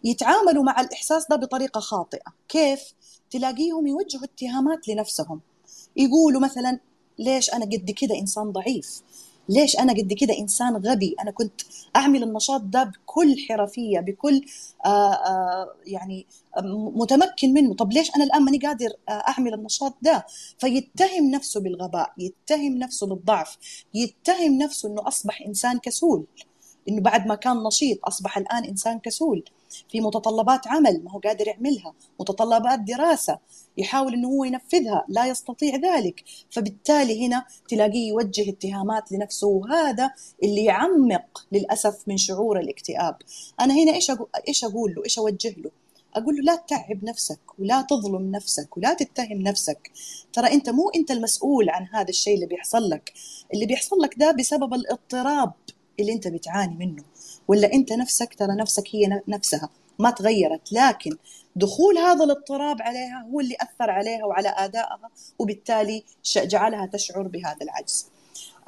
[0.03, 2.33] يتعاملوا مع الإحساس ده بطريقة خاطئة.
[2.49, 2.93] كيف؟
[3.31, 5.41] تلاقيهم يوجهوا اتهامات لنفسهم.
[5.95, 6.79] يقولوا مثلا
[7.19, 9.01] ليش أنا قد كده إنسان ضعيف؟
[9.49, 11.61] ليش أنا قد كده إنسان غبي؟ أنا كنت
[11.95, 14.45] أعمل النشاط ده بكل حرفية بكل
[14.85, 16.25] آآ آه، آآ آه، يعني
[16.95, 17.73] متمكن منه.
[17.75, 20.25] طب ليش أنا الآن ماني قادر آه، أعمل النشاط ده؟
[20.59, 23.57] فيتهم نفسه بالغباء يتهم نفسه بالضعف
[23.93, 26.25] يتهم نفسه إنه أصبح إنسان كسول.
[26.89, 29.43] إنه بعد ما كان نشيط أصبح الآن إنسان كسول
[29.89, 33.39] في متطلبات عمل ما هو قادر يعملها متطلبات دراسة
[33.77, 36.23] يحاول أنه هو ينفذها لا يستطيع ذلك.
[36.49, 40.11] فبالتالي هنا تلاقيه يوجه اتهامات لنفسه وهذا
[40.43, 43.15] اللي يعمق للأسف من شعور الاكتئاب.
[43.59, 45.71] أنا هنا إيش أقول, إيش أقول له؟ إيش أوجه له؟
[46.15, 49.91] أقول له لا تتعب نفسك ولا تظلم نفسك ولا تتهم نفسك.
[50.33, 53.13] ترى أنت مو أنت المسؤول عن هذا الشيء اللي بيحصل لك.
[53.53, 55.53] اللي بيحصل لك ده بسبب الاضطراب.
[55.99, 57.03] اللي انت بتعاني منه
[57.47, 61.17] ولا انت نفسك ترى نفسك هي نفسها ما تغيرت لكن
[61.55, 65.09] دخول هذا الاضطراب عليها هو اللي أثر عليها وعلى آدائها
[65.39, 66.03] وبالتالي
[66.35, 68.07] جعلها تشعر بهذا العجز.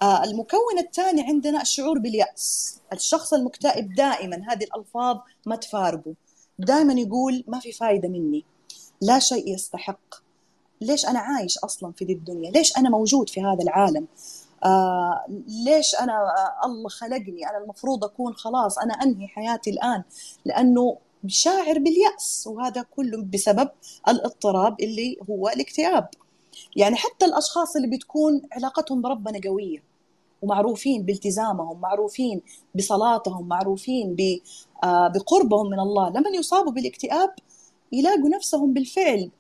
[0.02, 6.14] آه المكون الثاني عندنا الشعور باليأس، الشخص المكتئب دائما هذه الألفاظ ما تفارقه،
[6.60, 8.46] دائما يقول ما في فايدة مني،
[9.02, 10.16] لا شيء يستحق،
[10.82, 14.08] ليش أنا عايش أصلا في ذي الدنيا؟ ليش أنا موجود في هذا العالم؟
[14.66, 20.04] آه ليش أنا آه الله خلقني؟ أنا المفروض أكون خلاص أنا أنهي حياتي الآن.
[20.46, 20.98] لأنه
[21.28, 23.70] شاعر باليأس وهذا كله بسبب
[24.08, 26.08] الاضطراب اللي هو الاكتئاب.
[26.76, 29.84] يعني حتى الأشخاص اللي بتكون علاقتهم بربنا قوية
[30.42, 32.42] ومعروفين بالتزامهم معروفين
[32.76, 34.16] بصلاتهم معروفين
[34.84, 37.30] آه، بقربهم من الله لما يصابوا بالاكتئاب
[37.92, 39.32] يلاقوا نفسهم بالفعل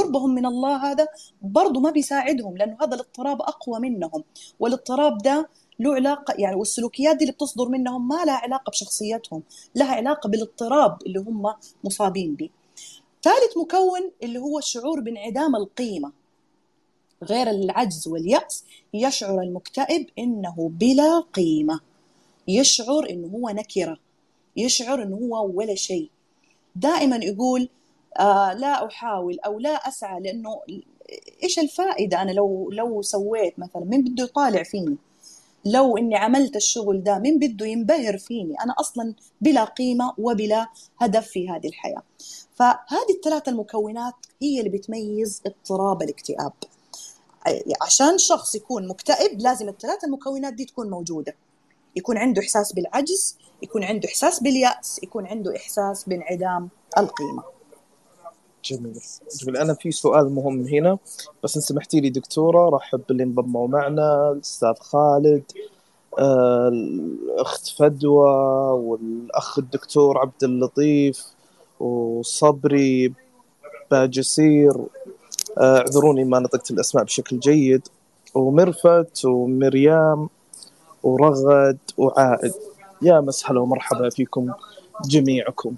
[0.00, 1.08] قربهم من الله هذا
[1.42, 4.24] برضو ما بيساعدهم لأنه هذا الاضطراب أقوى منهم.
[4.60, 5.48] والاضطراب ده
[5.80, 9.42] له علاقة يعني والسلوكيات دي اللي بتصدر منهم ما لها علاقة بشخصيتهم
[9.74, 12.48] لها علاقة بالاضطراب اللي هم مصابين به
[13.22, 16.12] ثالث مكون اللي هو الشعور بانعدام القيمة
[17.22, 21.80] غير العجز واليأس يشعر المكتئب إنه بلا قيمة.
[22.48, 23.98] يشعر إنه هو نكرة
[24.56, 26.10] يشعر إنه هو ولا شيء.
[26.76, 27.68] دائما يقول
[28.58, 30.60] لا أحاول أو لا أسعى لأنه
[31.42, 34.96] إيش الفائدة؟ أنا لو لو سويت مثلا مين بده يطالع فيني؟
[35.64, 40.66] لو إني عملت الشغل ده مين بده ينبهر فيني؟ أنا أصلا بلا قيمة وبلا
[40.98, 42.02] هدف في هذه الحياة.
[42.54, 46.52] فهذه الثلاث المكونات هي اللي بتميز اضطراب الاكتئاب.
[47.82, 51.34] عشان شخص يكون مكتئب لازم الثلاث المكونات دي تكون موجودة.
[51.96, 56.68] يكون عنده إحساس بالعجز يكون عنده إحساس باليأس يكون عنده إحساس بانعدام
[56.98, 57.57] القيمة.
[58.64, 59.00] جميل.
[59.40, 59.56] جميل.
[59.56, 60.98] أنا في سؤال مهم هنا.
[61.44, 64.30] بس إن سمحتي لي دكتورة رحب باللي انضموا معنا.
[64.32, 65.42] الأستاذ خالد
[66.18, 68.30] آه، الأخت فدوى
[68.72, 71.24] والأخ الدكتور عبد اللطيف
[71.80, 73.12] وصبري
[73.90, 74.72] باجسير.
[75.58, 77.88] آه، اعذروني ما نطقت الأسماء بشكل جيد.
[78.34, 80.28] ومرفت ومريام
[81.02, 82.52] ورغد وعائد.
[83.02, 84.52] يا مسهلا ومرحبا فيكم
[85.04, 85.74] جميعكم.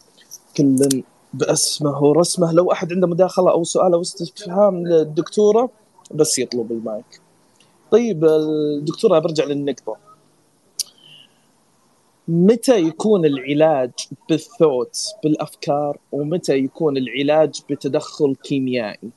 [0.57, 1.03] كل
[1.35, 2.53] بأسمه ورسمه.
[2.53, 5.71] لو أحد عنده مداخلة أو سؤال أو استفهام للدكتورة
[6.15, 7.21] بس يطلب المايك.
[7.91, 9.97] طيب الدكتورة برجع للنقطة.
[12.29, 13.91] متى يكون العلاج
[14.29, 19.11] بالثوت بالأفكار ومتى يكون العلاج بتدخل كيميائي؟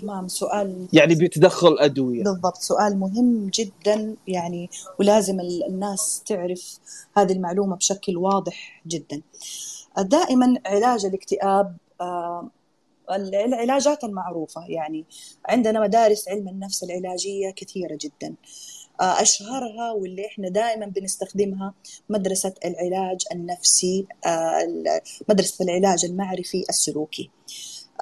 [0.00, 2.24] تمام سؤال يعني بتدخل أدوية.
[2.24, 4.16] بالضبط سؤال مهم جدا.
[4.28, 6.78] يعني ولازم الناس تعرف
[7.16, 9.22] هذه المعلومة بشكل واضح جدا.
[10.02, 12.48] دائما علاج الاكتئاب آه،
[13.10, 14.64] العلاجات المعروفة.
[14.68, 15.04] يعني
[15.48, 18.34] عندنا مدارس علم النفس العلاجية كثيرة جدا.
[19.00, 21.74] آه، أشهرها واللي إحنا دائما بنستخدمها
[22.08, 27.30] مدرسة العلاج النفسي آه، مدرسة العلاج المعرفي السلوكي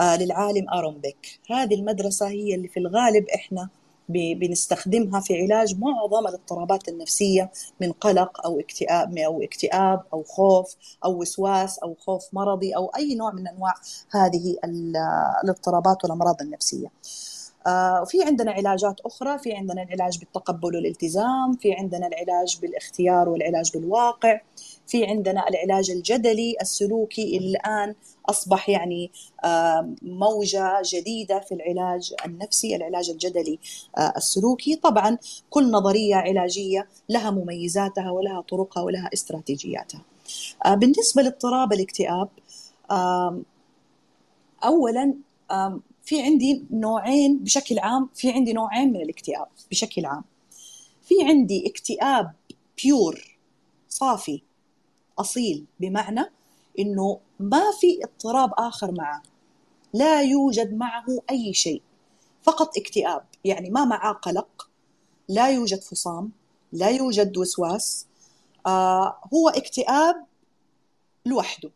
[0.00, 3.68] للعالم أرون بيك هذه المدرسة هي اللي في الغالب إحنا
[4.08, 11.20] بنستخدمها في علاج معظم الاضطرابات النفسية من قلق أو اكتئاب أو اكتئاب أو خوف أو
[11.20, 13.74] وسواس أو خوف مرضي أو أي نوع من أنواع
[14.10, 14.56] هذه
[15.44, 16.88] الاضطرابات والأمراض النفسية.
[17.66, 23.70] آه، في عندنا علاجات أخرى في عندنا العلاج بالتقبل والالتزام في عندنا العلاج بالإختيار والعلاج
[23.74, 24.40] بالواقع
[24.86, 27.94] في عندنا العلاج الجدلي السلوكي اللي الآن
[28.28, 29.10] أصبح يعني
[29.44, 33.58] آه، موجة جديدة في العلاج النفسي العلاج الجدلي
[33.98, 34.76] آه، السلوكي.
[34.76, 35.18] طبعا
[35.50, 40.02] كل نظرية علاجية لها مميزاتها ولها طرقها ولها استراتيجياتها.
[40.66, 42.28] بالنسبة لاضطراب الاكتئاب
[44.64, 45.14] أولا
[46.04, 50.24] في عندي نوعين بشكل عام في عندي نوعين من الاكتئاب بشكل عام.
[51.02, 52.32] في عندي اكتئاب
[52.84, 53.38] بيور
[53.88, 54.42] صافي.
[55.18, 56.32] أصيل بمعنى
[56.78, 59.22] إنه ما في اضطراب آخر معه.
[59.94, 61.82] لا يوجد معه أي شيء.
[62.42, 63.24] فقط اكتئاب.
[63.44, 64.68] يعني ما معه قلق
[65.28, 66.30] لا يوجد فصام
[66.72, 68.06] لا يوجد وسواس.
[68.66, 70.26] آه هو اكتئاب
[71.26, 71.70] لوحده.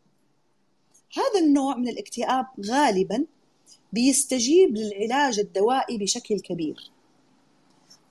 [1.17, 3.25] هذا النوع من الاكتئاب غالبا
[3.93, 6.90] بيستجيب للعلاج الدوائي بشكل كبير.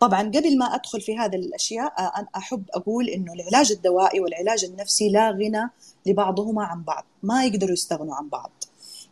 [0.00, 5.08] طبعا قبل ما أدخل في هذه الأشياء أنا أحب أقول إنه العلاج الدوائي والعلاج النفسي
[5.08, 5.70] لا غنى
[6.06, 8.50] لبعضهما عن بعض ما يقدروا يستغنوا عن بعض.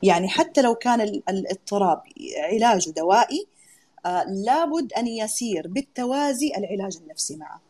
[0.03, 2.03] يعني حتى لو كان الاضطراب
[2.53, 3.47] علاجه دوائي
[4.29, 7.61] لابد أن يسير بالتوازي العلاج النفسي معه.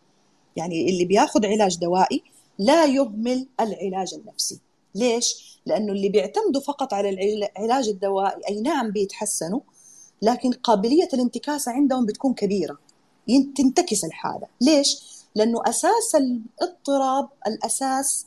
[0.56, 2.22] يعني اللي بياخذ علاج دوائي
[2.58, 4.60] لا يهمل العلاج النفسي.
[4.94, 9.60] ليش؟ لأنه اللي بيعتمدوا فقط على العلاج الدوائي أي نعم بيتحسنوا
[10.22, 12.78] لكن قابلية الانتكاسة عندهم بتكون كبيرة.
[13.56, 14.46] تنتكس الحالة.
[14.60, 14.96] ليش؟
[15.34, 18.26] لأنه أساس الاضطراب الأساس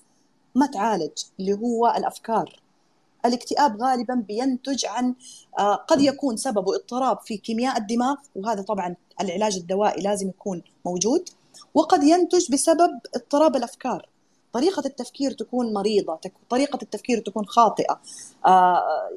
[0.56, 2.62] ما تعالج اللي هو الأفكار.
[3.26, 5.16] الاكتئاب غالبا بينتج عن
[5.60, 11.30] آه، قد يكون سببه اضطراب في كيمياء الدماغ وهذا طبعا العلاج الدوائي لازم يكون موجود.
[11.74, 14.10] وقد ينتج بسبب اضطراب الأفكار.
[14.54, 18.02] طريقة التفكير تكون مريضة طريقة التفكير تكون خاطئة.
[18.46, 19.10] آه،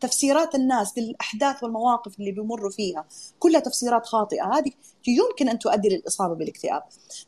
[0.00, 3.04] تفسيرات الناس للأحداث والمواقف اللي بيمروا فيها
[3.38, 4.58] كلها تفسيرات خاطئة.
[4.58, 4.72] هذه
[5.06, 6.82] يمكن أن تؤدي للإصابة بالاكتئاب.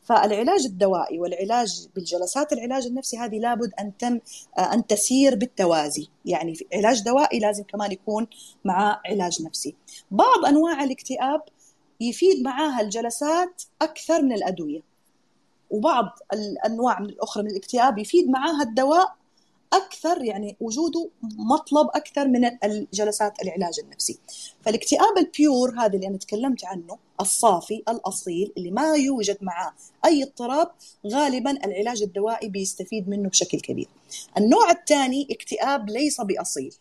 [0.05, 4.20] فالعلاج الدوائي والعلاج بالجلسات العلاج النفسي هذه لابد أن تم
[4.59, 6.09] أن تسير بالتوازي.
[6.25, 8.27] يعني علاج دوائي لازم كمان يكون
[8.64, 9.75] مع علاج نفسي.
[10.11, 11.40] بعض أنواع الاكتئاب
[12.01, 14.92] يفيد معاها الجلسات أكثر من الأدوية.
[15.70, 19.21] وبعض الانواع من الأخرى من الاكتئاب يفيد معاها الدواء
[19.72, 24.18] أكثر يعني وجوده مطلب أكثر من الجلسات العلاج النفسي.
[24.62, 29.72] فالاكتئاب البيور هذا اللي أنا تكلمت عنه الصافي الأصيل اللي ما يوجد معاه
[30.04, 30.70] أي اضطراب
[31.06, 33.88] غالبا العلاج الدوائي بيستفيد منه بشكل كبير.
[34.38, 36.74] النوع الثاني اكتئاب ليس بأصيل.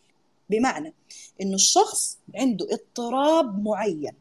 [0.50, 0.94] بمعنى
[1.42, 4.14] إنه الشخص عنده اضطراب معين.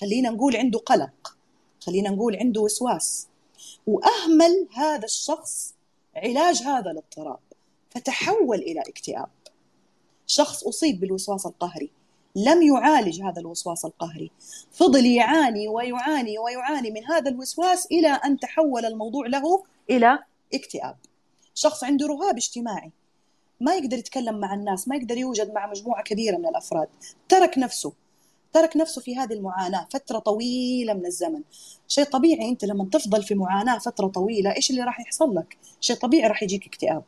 [0.00, 1.36] خلينا نقول عنده قلق.
[1.80, 3.26] خلينا نقول عنده وسواس.
[3.86, 5.74] وأهمل هذا الشخص
[6.16, 7.38] علاج هذا الاضطراب.
[7.96, 9.28] فتحول إلى اكتئاب.
[10.26, 11.90] شخص أصيب بالوسواس القهري
[12.36, 14.30] لم يعالج هذا الوسواس القهري.
[14.72, 20.18] فضل يعاني ويعاني ويعاني من هذا الوسواس إلى أن تحول الموضوع له إلى
[20.54, 20.96] اكتئاب.
[21.54, 22.90] شخص عنده رهاب اجتماعي
[23.60, 26.88] ما يقدر يتكلم مع الناس ما يقدر يوجد مع مجموعة كبيرة من الأفراد.
[27.28, 27.92] ترك نفسه
[28.52, 31.42] ترك نفسه في هذه المعاناة فترة طويلة من الزمن.
[31.88, 35.96] شيء طبيعي أنت لما تفضل في معاناة فترة طويلة إيش اللي راح يحصل لك؟ شيء
[35.96, 37.02] طبيعي راح يجيك اكتئاب.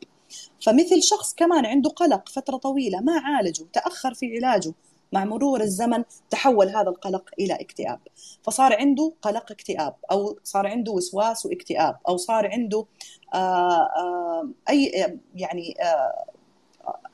[0.65, 4.73] فمثل شخص كمان عنده قلق فترة طويلة ما عالجه تأخر في علاجه
[5.13, 7.99] مع مرور الزمن تحول هذا القلق إلى اكتئاب.
[8.43, 12.85] فصار عنده قلق اكتئاب أو صار عنده وسواس واكتئاب أو صار عنده
[13.33, 16.25] آآ آه، آآ آه، أي يعني آه،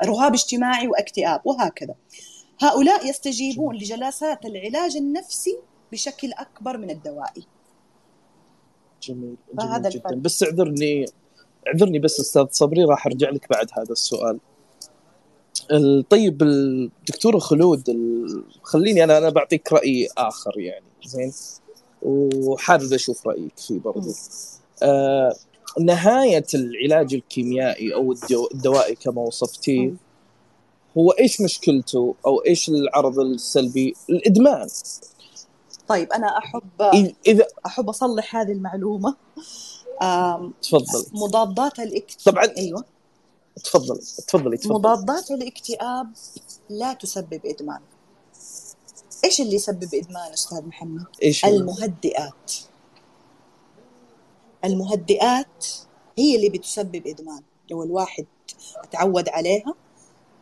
[0.03, 1.95] رهاب اجتماعي واكتئاب وهكذا.
[2.61, 5.57] هؤلاء يستجيبون لجلسات العلاج النفسي
[5.91, 7.47] بشكل أكبر من الدوائي.
[9.01, 9.87] جميل جميل جدا.
[9.87, 10.13] الفرق.
[10.13, 11.05] بس اعذرني
[11.67, 14.39] اعذرني بس أستاذ صبري راح أرجع لك بعد هذا السؤال.
[15.71, 21.33] ال- طيب الدكتوره خلود ال- خليني أنا أنا بعطيك رأي آخر يعني زين؟
[22.01, 24.09] وحابب أشوف رأيك فيه برضو.
[24.83, 25.35] آه
[25.79, 29.93] نهاية العلاج الكيميائي أو الدو- الدوائي كما وصفتيه.
[30.97, 34.67] هو إيش مشكلته أو إيش العرض السلبي؟ الإدمان.
[35.87, 36.63] طيب أنا احب
[37.27, 39.15] اذا أحب أصلح هذه المعلومة.
[40.01, 41.05] آم، تفضل.
[41.13, 42.57] مضادات الاكتئاب طبعا.
[42.57, 42.85] أيوه.
[43.63, 46.13] تفضلي تفضلي تفضلي مضادات الاكتئاب
[46.69, 47.79] لا تسبب إدمان.
[49.25, 52.53] إيش اللي يسبب إدمان أستاذ محمد؟ إيش هو؟ المهدئات.
[54.65, 55.65] المهدئات
[56.17, 57.43] هي اللي بتسبب إدمان.
[57.71, 58.25] لو الواحد
[58.91, 59.73] تعود عليها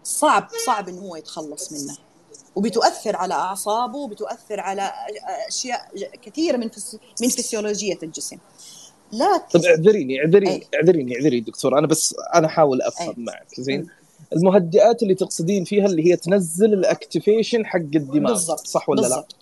[0.03, 1.97] صعب صعب إنه هو يتخلص منها.
[2.55, 4.93] وبتؤثر على أعصابه وبتؤثر على
[5.47, 6.69] أشياء كثيرة من
[7.21, 8.37] من فسيولوجية الجسم.
[9.13, 10.63] لكن طب اعذريني اعذريني.
[10.75, 13.15] اعذريني اعذريني دكتور أنا بس أنا أحاول أفهم أي.
[13.17, 13.87] معك زين.
[14.35, 19.35] المهدئات اللي تقصدين فيها اللي هي تنزل الأكتيفيشن حق الدماغ بالضبط صح ولا لا؟ بالضبط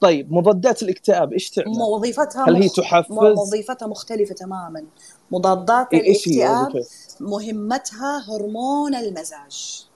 [0.00, 4.84] طيب مضادات الاكتئاب إيش تعمل؟ وظيفتها هل هي تحفز؟ وظيفتها مختلفة تماما
[5.30, 9.86] مضادات إيه- الاكتئاب وظيفتها؟ مهمتها هرمون المزاج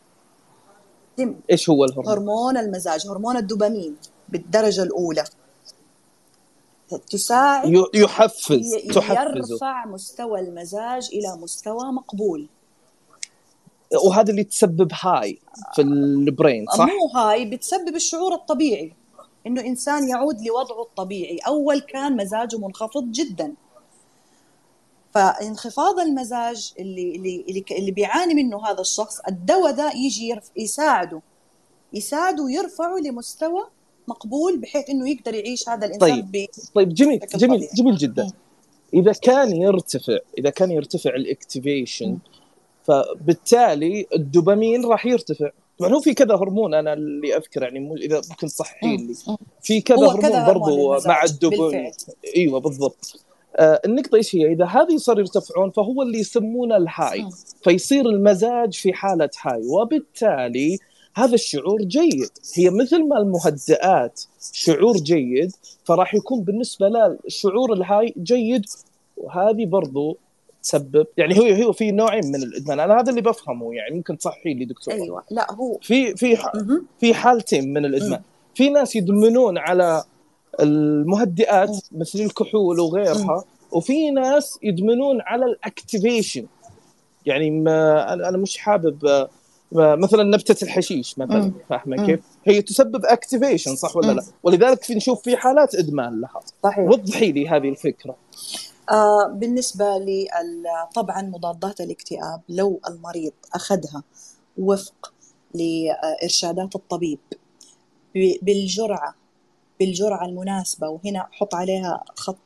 [1.50, 3.96] إيش هو الهرمون؟ هرمون المزاج هرمون الدوبامين
[4.28, 5.24] بالدرجة الأولى
[6.96, 9.54] تساعد يحفز تحفزه.
[9.54, 12.48] يرفع مستوى المزاج إلى مستوى مقبول.
[14.04, 15.38] وهذا اللي تسبب هاي
[15.74, 18.92] في البرين صح؟ مو هاي بتسبب الشعور الطبيعي
[19.46, 21.38] إنه إنسان يعود لوضعه الطبيعي.
[21.38, 23.54] أول كان مزاجه منخفض جدا.
[25.14, 31.20] فانخفاض المزاج اللي اللي اللي, اللي بيعاني منه هذا الشخص الدواء ده يجي يساعده.
[31.92, 33.66] يساعده يرفعه لمستوى
[34.08, 36.32] مقبول بحيث إنه يقدر يعيش هذا الإنسان طيب.
[36.32, 36.46] ب...
[36.74, 37.68] طيب جميل جميل.
[37.74, 38.32] جميل جدا.
[38.94, 42.18] إذا كان يرتفع إذا كان يرتفع الأكتيفيشن.
[42.84, 48.20] فبالتالي الدوبامين راح يرتفع طبعا هو في كذا هرمون أنا اللي أذكر يعني مو إذا
[48.30, 49.14] ممكن تصححين لي.
[49.62, 51.92] في كذا هرمون برضو مع الدوبامين.
[52.36, 53.24] أيوه بالضبط
[53.56, 57.28] آه النقطة إيش هي؟ إذا هذه صار يرتفعون فهو اللي يسمونه ال high.
[57.64, 60.78] فيصير المزاج في حالة high وبالتالي
[61.14, 62.30] هذا الشعور جيد.
[62.54, 65.52] هي مثل ما المهدئات شعور جيد
[65.84, 68.66] فراح يكون بالنسبة له الشعور ال high جيد
[69.16, 70.16] وهذه برضو
[70.62, 72.80] تسبب يعني هو هو في نوعين من الإدمان.
[72.80, 74.94] أنا هذا اللي بفهمه يعني ممكن تصحي لي دكتور.
[74.94, 75.22] أيوه.
[75.30, 76.36] لا هو في في.
[77.00, 78.20] في حالتين من الإدمان.
[78.54, 80.04] في ناس يدمنون على
[80.60, 86.46] المهدئات مثل الكحول وغيرها وفي ناس يدمنون على ال activation.
[87.26, 89.28] يعني ما أنا أنا مش حابب
[89.72, 91.52] مثلا نبتة الحشيش مثلا.
[91.68, 92.06] فاهمة.
[92.06, 94.12] كيف؟ هي تسبب activation صح ولا.
[94.12, 98.16] لا؟ ولذلك في نشوف في حالات إدمان لها صحيح وضحي لي هذه الفكرة
[98.90, 100.28] آه بالنسبة لي
[100.94, 104.02] طبعا مضادات الاكتئاب لو المريض أخذها
[104.58, 105.12] وفق
[105.54, 107.18] لإرشادات الطبيب
[108.14, 109.14] ب- بالجرعة
[109.80, 112.36] بالجرعة المناسبة وهنا حط عليها خط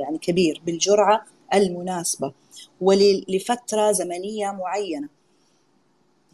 [0.00, 2.32] يعني كبير بالجرعة المناسبة
[2.80, 5.08] ولفترة زمنية معينة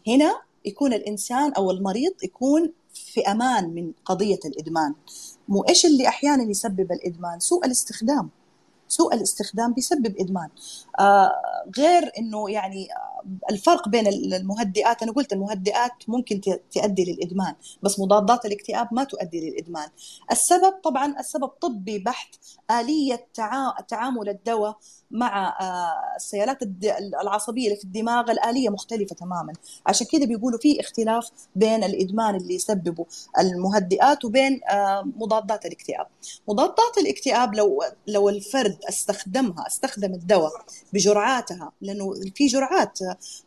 [0.07, 4.93] هنا يكون الإنسان أو المريض يكون في أمان من قضية الإدمان.
[5.47, 8.29] مو إيش اللي أحيانا يسبب الإدمان؟ سوء الاستخدام.
[8.89, 10.49] سوء الاستخدام بيسبب إدمان.
[10.99, 11.31] آه
[11.77, 16.41] غير إنه يعني آه، الفرق بين المهدئات أنا قلت المهدئات ممكن
[16.71, 19.89] تؤدي للإدمان بس مضادات الاكتئاب ما تؤدي للإدمان.
[20.31, 22.35] السبب طبعا السبب طبي بحت
[22.71, 24.77] آلية تع- تعامل الدواء
[25.11, 26.57] مع آه، السيالات
[27.21, 29.53] العصبية اللي في الدماغ الآلية مختلفة تماما.
[29.85, 33.05] عشان كذا بيقولوا في اختلاف بين الإدمان اللي يسببه
[33.39, 36.07] المهدئات وبين آه، مضادات الاكتئاب.
[36.47, 40.51] مضادات الاكتئاب لو لو الفرد استخدمها استخدم الدواء
[40.93, 42.99] بجرعاتها لأنه في جرعات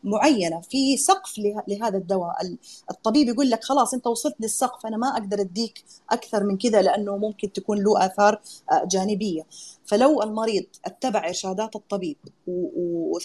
[0.05, 2.43] معينة في سقف له- لهذا الدواء.
[2.43, 2.59] ال-
[2.91, 7.17] الطبيب يقول لك خلاص أنت وصلت للسقف أنا ما أقدر أديك أكثر من كذا لأنه
[7.17, 8.41] ممكن تكون له آثار
[8.73, 9.47] آه، جانبية.
[9.91, 12.17] فلو المريض اتبع إرشادات الطبيب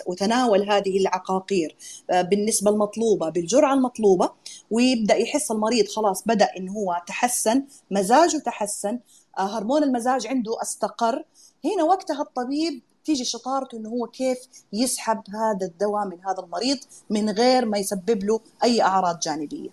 [0.07, 1.75] وتناول هذه العقاقير
[2.11, 4.29] آه، بالنسبة المطلوبة بالجرعة المطلوبة
[4.71, 8.99] ويبدأ يحس المريض خلاص بدأ انه هو تحسن مزاجه تحسن
[9.39, 11.23] آه، هرمون المزاج عنده استقر
[11.65, 14.37] هنا وقتها الطبيب تيجي شطارته إنه هو كيف
[14.73, 16.77] يسحب هذا الدواء من هذا المريض
[17.09, 19.69] من غير ما يسبب له أي أعراض جانبية.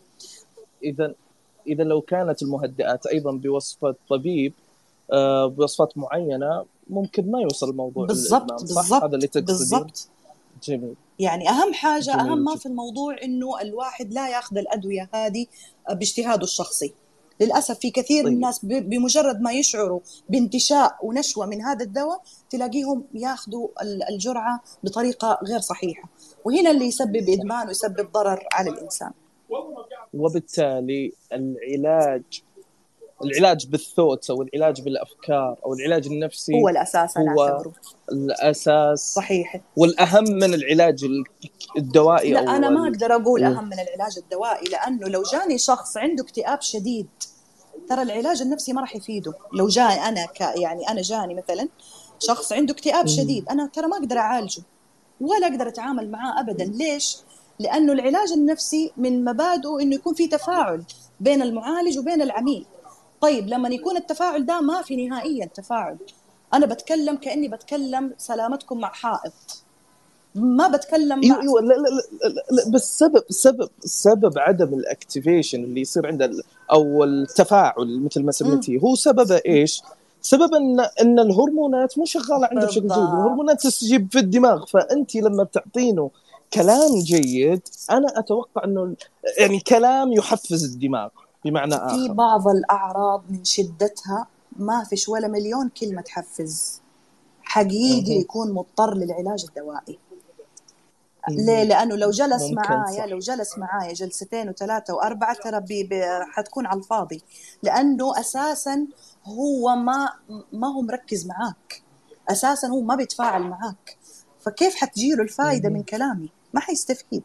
[0.85, 1.15] اذا
[1.67, 4.53] اذا لو كانت المهدئات أيضا بوصفة طبيب
[5.13, 10.09] آه، بوصفات معينة ممكن ما يوصل الموضوع بالضبط؟ بالضبط هذا اللي تقصدين بالضبط
[10.63, 12.57] جميل يعني أهم حاجة جميل أهم ما.
[12.57, 15.47] في الموضوع إنه الواحد لا يأخذ الأدوية هذه
[15.91, 16.93] باجتهاده الشخصي
[17.41, 18.33] للأسف في كثير طيب.
[18.33, 23.69] من الناس بمجرد ما يشعروا بانتشاء ونشوة من هذا الدواء تلاقيهم يأخذوا
[24.11, 26.09] الجرعة بطريقة غير صحيحة
[26.45, 29.11] وهنا اللي يسبب إدمان ويسبب ضرر على الإنسان
[30.15, 32.43] وبالتالي العلاج
[33.25, 37.73] العلاج بالثوتس أو العلاج بالأفكار أو العلاج النفسي هو الأساس أنا هو أعتبره.
[38.13, 39.15] الأساس.
[39.15, 39.61] صحيح.
[39.77, 41.05] والأهم من العلاج
[41.79, 45.97] الدوائي لا أو أنا ما أقدر أقول أهم من العلاج الدوائي لأنه لو جاني شخص
[45.97, 47.07] عنده اكتئاب شديد
[47.89, 49.35] ترى العلاج النفسي ما راح يفيده.
[49.53, 51.69] لو جاء أنا ك يعني أنا جاني مثلا
[52.19, 54.63] شخص عنده اكتئاب شديد أنا ترى ما أقدر أعالجه
[55.21, 56.65] ولا أقدر أتعامل معاه ابدا.
[56.65, 57.17] ليش؟
[57.59, 60.83] لأنه العلاج النفسي من مبادئه إنه يكون في تفاعل
[61.21, 62.67] بين المعالج وبين العميل.
[63.23, 65.97] طيب لما يكون التفاعل ده ما في نهائيا تفاعل.
[66.55, 69.33] أنا بتكلم كأني بتكلم سلامتكم مع حائط.
[70.35, 71.89] ما بتكلم مع إيوه لا لا
[72.23, 76.43] لا, لا بس سبب سبب سبب عدم الأكتيفيشن اللي يصير عند
[76.73, 79.83] أو التفاعل مثل ما سميتيه هو سببه إيش؟
[80.23, 84.67] سبب إن إن الهرمونات مو شغالة عنده بشكل جيد، الهرمونات تستجيب في الدماغ.
[84.67, 86.11] فانت لما بتعطينه
[86.53, 88.95] كلام جيد أنا أتوقع إنه
[89.39, 91.09] يعني كلام يحفز الدماغ.
[91.45, 91.89] بمعنى آخر.
[91.89, 94.27] في بعض الأعراض من شدتها
[94.57, 96.81] ما فيش ولا مليون كلمة تحفز.
[97.43, 99.99] حقيقي يكون مضطر للعلاج الدوائي.
[101.29, 105.65] ليه؟ لأنه لو جلس معايا لو جلس معايا جلستين وثلاثة وأربعة ترى
[106.33, 107.23] حتكون على الفاضي.
[107.63, 108.87] لأنه أساسا
[109.25, 110.09] هو ما
[110.53, 111.83] ما هو مركز معاك.
[112.31, 113.97] أساسا هو ما بيتفاعل معاك.
[114.41, 117.23] فكيف حتجيله الفائده من كلامي؟ ما حيستفيد.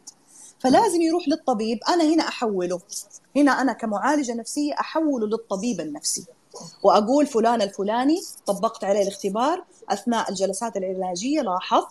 [0.59, 2.79] فلازم يروح للطبيب أنا هنا أحوله.
[3.35, 6.25] هنا أنا كمعالجة نفسية أحوله للطبيب النفسي.
[6.83, 11.87] وأقول فلان الفلاني طبقت عليه الاختبار أثناء الجلسات العلاجية لاحظت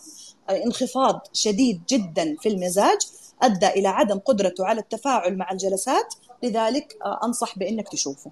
[0.51, 2.99] انخفاض شديد جدا في المزاج
[3.43, 8.31] أدى إلى عدم قدرته على التفاعل مع الجلسات لذلك أنصح بإنك تشوفه.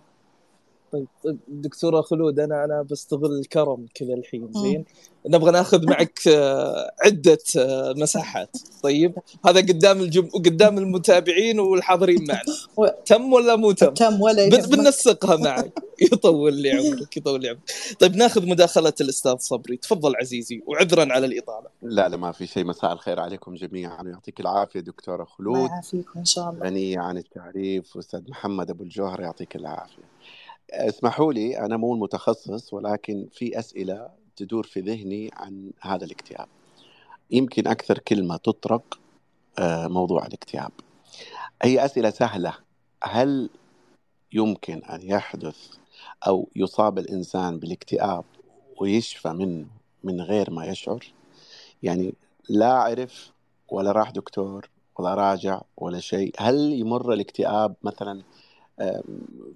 [0.95, 4.85] طيب, طيب دكتورة خلود أنا أنا بستغل الكرم كذا الحين زين؟
[5.27, 8.57] نبغى ناخذ معك آه، عدة آه، مساحات.
[8.83, 9.15] طيب
[9.47, 10.27] هذا قدام الجم...
[10.27, 12.43] قدام المتابعين والحاضرين معنا.
[13.07, 15.73] تم ولا مو تم؟ تم ولا بننسقها معك.
[16.01, 17.71] يطول لي عمرك يطول لي عمرك.
[18.01, 19.77] طيب ناخذ مداخلة الأستاذ صبري.
[19.77, 21.69] تفضل عزيزي وعذرا على الإطالة.
[21.83, 22.65] لا لا ما في شيء.
[22.65, 25.57] مساء الخير عليكم جميعا يعطيك العافية دكتورة خلود.
[25.57, 26.67] الله يعافيكم ان شاء الله.
[26.67, 30.14] غنيه عن التعريف أستاذ محمد أبو الجوهر يعطيك العافية.
[30.75, 36.49] اسمحوا لي أنا مو المتخصص ولكن في أسئلة تدور في ذهني عن هذا الاكتئاب.
[37.31, 38.99] يمكن أكثر كلمة تطرق
[39.59, 40.73] آه، موضوع الاكتئاب.
[41.63, 42.55] هي أسئلة سهلة.
[43.03, 43.51] هل
[44.33, 45.57] يمكن أن يحدث
[46.27, 48.25] أو يصاب الإنسان بالاكتئاب
[48.81, 49.67] ويشفى منه
[50.05, 51.07] من غير ما يشعر؟
[51.83, 52.15] يعني
[52.49, 53.33] لا أعرف
[53.69, 56.35] ولا راح دكتور ولا راجع ولا شيء.
[56.39, 58.23] هل يمر الاكتئاب مثلا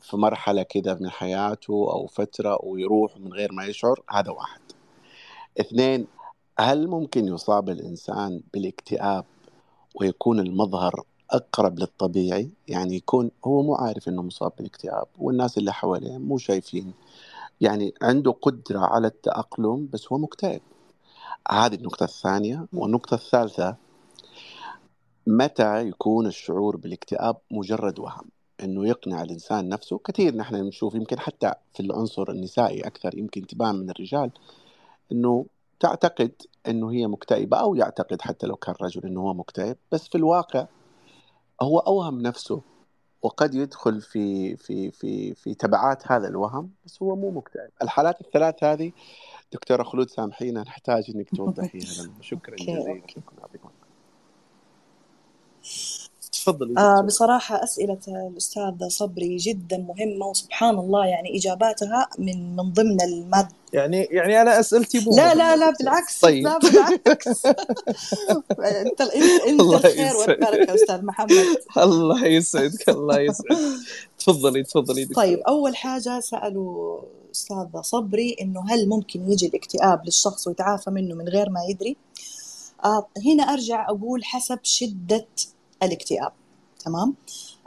[0.01, 4.61] في مرحلة كذا من حياته أو فترة ويروح من غير ما يشعر هذا واحد.
[5.61, 6.07] اثنين
[6.61, 9.25] هل ممكن يصاب الإنسان بالاكتئاب
[9.95, 16.19] ويكون المظهر أقرب للطبيعي؟ يعني يكون هو مو عارف أنه مصاب بالاكتئاب والناس اللي حواليه
[16.19, 16.95] مو شايفين.
[17.61, 20.61] يعني عنده قدرة على التأقلم بس هو مكتئب.
[21.51, 22.66] هذه النقطة الثانية.
[22.73, 23.77] والنقطة الثالثة
[25.27, 29.99] متى يكون الشعور بالاكتئاب مجرد وهم؟ إنه يقنع الإنسان نفسه.
[29.99, 34.31] كثير نحن نشوف يمكن حتى في العنصر النسائي أكثر يمكن تبان من الرجال
[35.13, 35.47] إنه
[35.81, 36.33] تعتقد
[36.69, 40.67] إنه هي مكتئبة أو يعتقد حتى لو كان رجل إنه هو مكتئب بس في الواقع
[41.63, 42.63] هو أوهم نفسه
[43.23, 47.71] وقد يدخل في في في في تبعات هذا الوهم بس هو مو مكتئب.
[47.83, 48.93] الحالات الثلاث هذه
[49.53, 53.03] دكتورة خلود سامحينا نحتاج إنك توضحيها شكرا جزيلا.
[56.53, 63.01] تفضلي آه بصراحة أسئلة الأستاذ صبري جدا مهمة وسبحان الله يعني إجاباتها من من ضمن
[63.01, 66.45] المادة يعني يعني أنا أسئلتي مو لا لا لا بالعكس طيب.
[66.45, 67.47] لا بالعكس
[68.87, 69.01] أنت
[69.49, 71.47] أنت الخير والبركة أستاذ محمد
[71.79, 73.59] الله يسعدك الله يسعدك
[74.19, 75.25] تفضلي تفضلي دكتور.
[75.25, 77.01] طيب أول حاجة سألوا
[77.33, 81.97] أستاذ صبري إنه هل ممكن يجي الاكتئاب للشخص ويتعافى منه من غير ما يدري؟
[82.85, 85.27] آه هنا أرجع أقول حسب شدة
[85.83, 86.33] الاكتئاب
[86.85, 87.14] تمام؟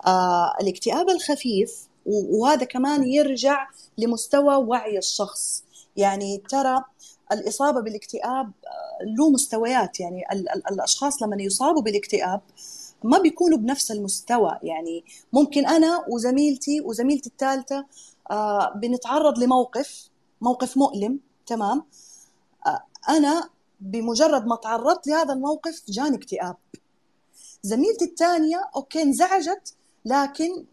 [0.08, 5.64] آه الاكتئاب الخفيف وهذا كمان يرجع لمستوى وعي الشخص.
[5.98, 6.84] يعني ترى
[7.32, 10.00] الإصابة بالاكتئاب آه، له مستويات.
[10.00, 12.42] يعني ال ال الأشخاص لما يصابوا بالاكتئاب
[13.04, 14.60] ما بيكونوا بنفس المستوى.
[14.64, 15.04] يعني
[15.34, 17.86] ممكن أنا وزميلتي وزميلتي الثالثة
[18.32, 20.10] آه بنتعرض لموقف
[20.42, 21.84] موقف مؤلم تمام؟
[22.68, 23.50] آه أنا
[23.80, 26.56] بمجرد ما تعرضت لهذا الموقف جاني اكتئاب.
[27.64, 29.74] زميلتي الثانية أوكي انزعجت
[30.06, 30.66] لكن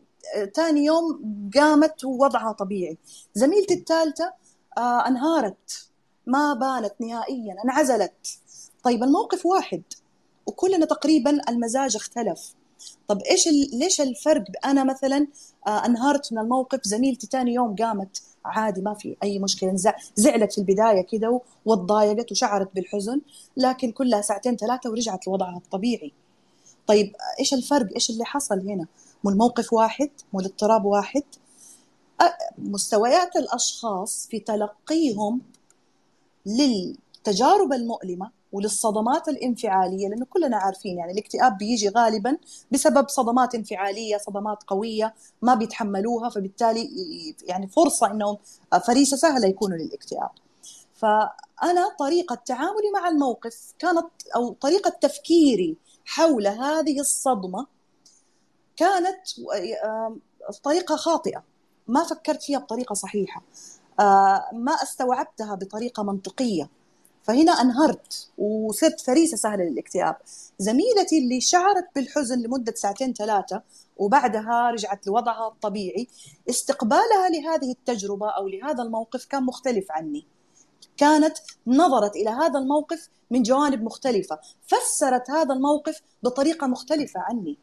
[0.54, 1.20] ثاني يوم
[1.54, 2.98] قامت ووضعها طبيعي.
[3.34, 4.32] زميلتي الثالثة
[4.78, 5.88] آه أنهارت
[6.26, 8.38] ما بانت نهائيا انعزلت.
[8.82, 9.82] طيب الموقف واحد
[10.46, 12.54] وكلنا تقريبا المزاج اختلف.
[13.08, 15.26] طب إيش ليش الفرق أنا مثلا
[15.66, 19.74] آه أنهارت من الموقف زميلتي ثاني يوم قامت عادي ما في أي مشكلة
[20.14, 23.20] زعلت في البداية كده وتضايقت وشعرت بالحزن
[23.56, 26.12] لكن كلها ساعتين ثلاثة ورجعت لوضعها الطبيعي.
[26.88, 28.86] طيب إيش الفرق؟ إيش اللي حصل هنا؟
[29.24, 31.22] مو الموقف واحد؟ مو الاضطراب واحد؟
[32.58, 35.40] مستويات الأشخاص في تلقيهم
[36.46, 42.36] للتجارب المؤلمة وللصدمات الانفعالية لأنه كلنا عارفين يعني الاكتئاب بيجي غالبا
[42.70, 46.90] بسبب صدمات انفعالية صدمات قوية ما بيتحملوها فبالتالي
[47.42, 48.36] يعني فرصة إنهم
[48.86, 50.30] فريسة سهلة يكونوا للاكتئاب.
[50.94, 55.76] فأنا طريقة تعاملي مع الموقف كانت أو طريقة تفكيري
[56.08, 57.66] حول هذه الصدمة
[58.76, 59.20] كانت
[60.62, 61.44] طريقة خاطئة.
[61.86, 63.42] ما فكرت فيها بطريقة صحيحة.
[64.52, 66.70] ما استوعبتها بطريقة منطقية.
[67.22, 70.16] فهنا أنهرت وصرت فريسة سهلة للاكتئاب.
[70.58, 73.62] زميلتي اللي شعرت بالحزن لمدة ساعتين ثلاثة
[73.96, 76.08] وبعدها رجعت لوضعها الطبيعي
[76.50, 80.26] استقبالها لهذه التجربة أو لهذا الموقف كان مختلف عني.
[80.98, 87.58] كانت نظرت إلى هذا الموقف من جوانب مختلفة فسرت هذا الموقف بطريقة مختلفة عني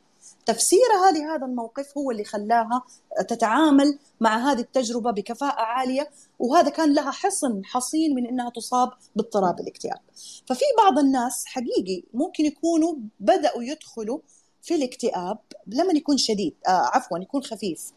[0.45, 2.83] تفسيرها لهذا الموقف هو اللي خلاها
[3.27, 6.09] تتعامل مع هذه التجربة بكفاءة عالية
[6.39, 9.99] وهذا كان لها حصن حصين من إنها تصاب باضطراب الاكتئاب.
[10.47, 14.19] ففي بعض الناس حقيقي ممكن يكونوا بدأوا يدخلوا
[14.61, 17.91] في الاكتئاب لما يكون شديد آه عفوا يكون خفيف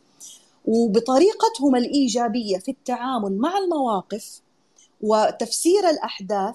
[0.65, 4.41] وبطريقتهم الإيجابية في التعامل مع المواقف
[5.01, 6.55] وتفسير الأحداث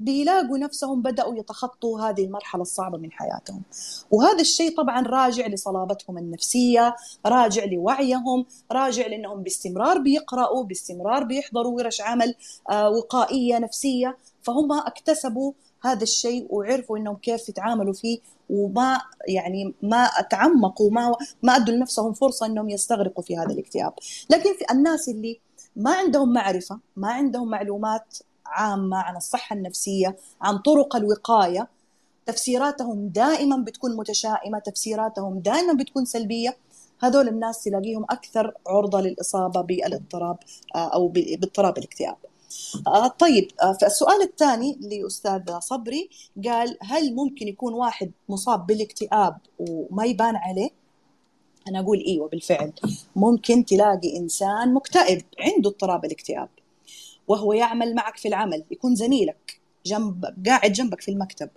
[0.00, 3.62] بيلاقوا نفسهم بدأوا يتخطوا هذه المرحلة الصعبة من حياتهم.
[4.10, 6.96] وهذا الشيء طبعا راجع لصلابتهم النفسية
[7.26, 12.34] راجع لوعيهم راجع لأنهم باستمرار بيقرأوا باستمرار بيحضروا ورش عمل
[12.70, 14.16] آه، وقائية نفسية.
[14.42, 15.52] فهم اكتسبوا
[15.82, 18.18] هذا الشيء وعرفوا إنهم كيف يتعاملوا فيه
[18.50, 23.92] وما يعني ما تعمقوا ما ما أدوا لنفسهم فرصة إنهم يستغرقوا في هذا الاكتئاب،
[24.30, 25.40] لكن في الناس اللي
[25.76, 31.68] ما عندهم معرفة، ما عندهم معلومات عامة عن الصحة النفسية عن طرق الوقاية.
[32.26, 36.56] تفسيراتهم دائما بتكون متشائمة تفسيراتهم دائما بتكون سلبية.
[37.00, 40.36] هذول الناس تلاقيهم أكثر عرضة للإصابة بالاضطراب
[40.74, 42.16] آه، أو باضطراب الاكتئاب.
[42.86, 46.10] آه، طيب آه، فالسؤال الثاني لاستاذ صبري
[46.44, 50.81] قال هل ممكن يكون واحد مصاب بالاكتئاب وما يبان عليه؟
[51.68, 52.72] أنا أقول إيوه بالفعل.
[53.16, 56.48] ممكن تلاقي إنسان مكتئب عنده اضطراب الاكتئاب
[57.28, 61.50] وهو يعمل معك في العمل يكون زميلك جنب قاعد جنبك في المكتب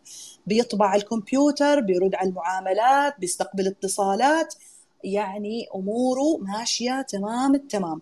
[0.48, 4.56] بيطبع الكمبيوتر بيرد على المعاملات بيستقبل اتصالات
[5.04, 8.02] يعني أموره ماشية تمام التمام.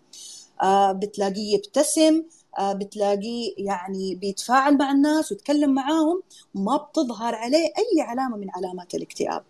[0.61, 2.23] آه بتلاقيه يبتسم
[2.59, 6.21] آه بتلاقيه يعني بيتفاعل مع الناس ويتكلم معاهم
[6.55, 9.43] ما بتظهر عليه أي علامة من علامات الاكتئاب.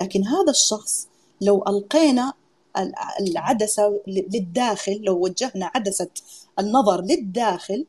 [0.00, 1.08] لكن هذا الشخص
[1.40, 2.32] لو ألقينا
[3.20, 6.08] العدسة للداخل لو وجهنا عدسة
[6.58, 7.86] النظر للداخل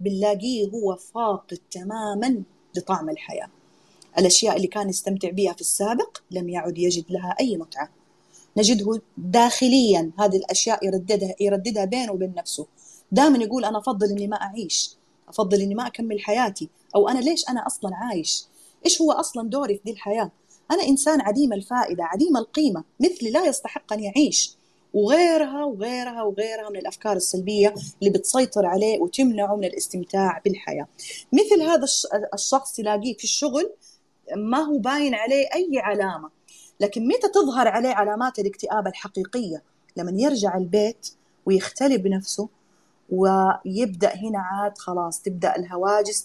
[0.00, 2.42] بنلاقيه هو فاقد تماما
[2.76, 3.48] لطعم الحياة.
[4.18, 7.90] الأشياء اللي كان يستمتع بها في السابق لم يعد يجد لها أي متعة.
[8.56, 12.66] نجده داخليا هذه الأشياء يرددها يرددها بينه وبين نفسه.
[13.12, 14.96] دائما يقول أنا أفضل إني ما أعيش
[15.28, 18.44] أفضل إني ما أكمل حياتي أو أنا ليش أنا أصلا عايش؟
[18.84, 20.30] إيش هو أصلا دوري في دي الحياة؟
[20.70, 24.56] أنا إنسان عديم الفائدة عديم القيمة مثلي لا يستحق أن يعيش
[24.94, 30.86] وغيرها وغيرها وغيرها من الأفكار السلبية اللي بتسيطر عليه وتمنعه من الاستمتاع بالحياة.
[31.32, 31.84] مثل هذا
[32.34, 33.72] الشخص تلاقيه في الشغل
[34.36, 36.30] ما هو باين عليه أي علامة،
[36.80, 39.62] لكن متى تظهر عليه علامات الاكتئاب الحقيقية؟
[39.96, 41.08] لما يرجع البيت
[41.46, 42.48] ويختلي بنفسه
[43.10, 46.24] ويبدأ هنا عاد خلاص تبدأ الهواجس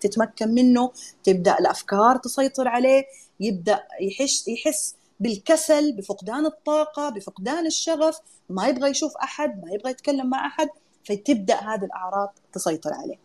[0.00, 0.92] تتمكن منه
[1.24, 3.04] تبدأ الأفكار تسيطر عليه
[3.40, 10.30] يبدأ يحس يحس بالكسل بفقدان الطاقة بفقدان الشغف ما يبغى يشوف أحد ما يبغى يتكلم
[10.30, 10.68] مع أحد
[11.04, 13.18] فتبدأ هذه الأعراض تسيطر عليه.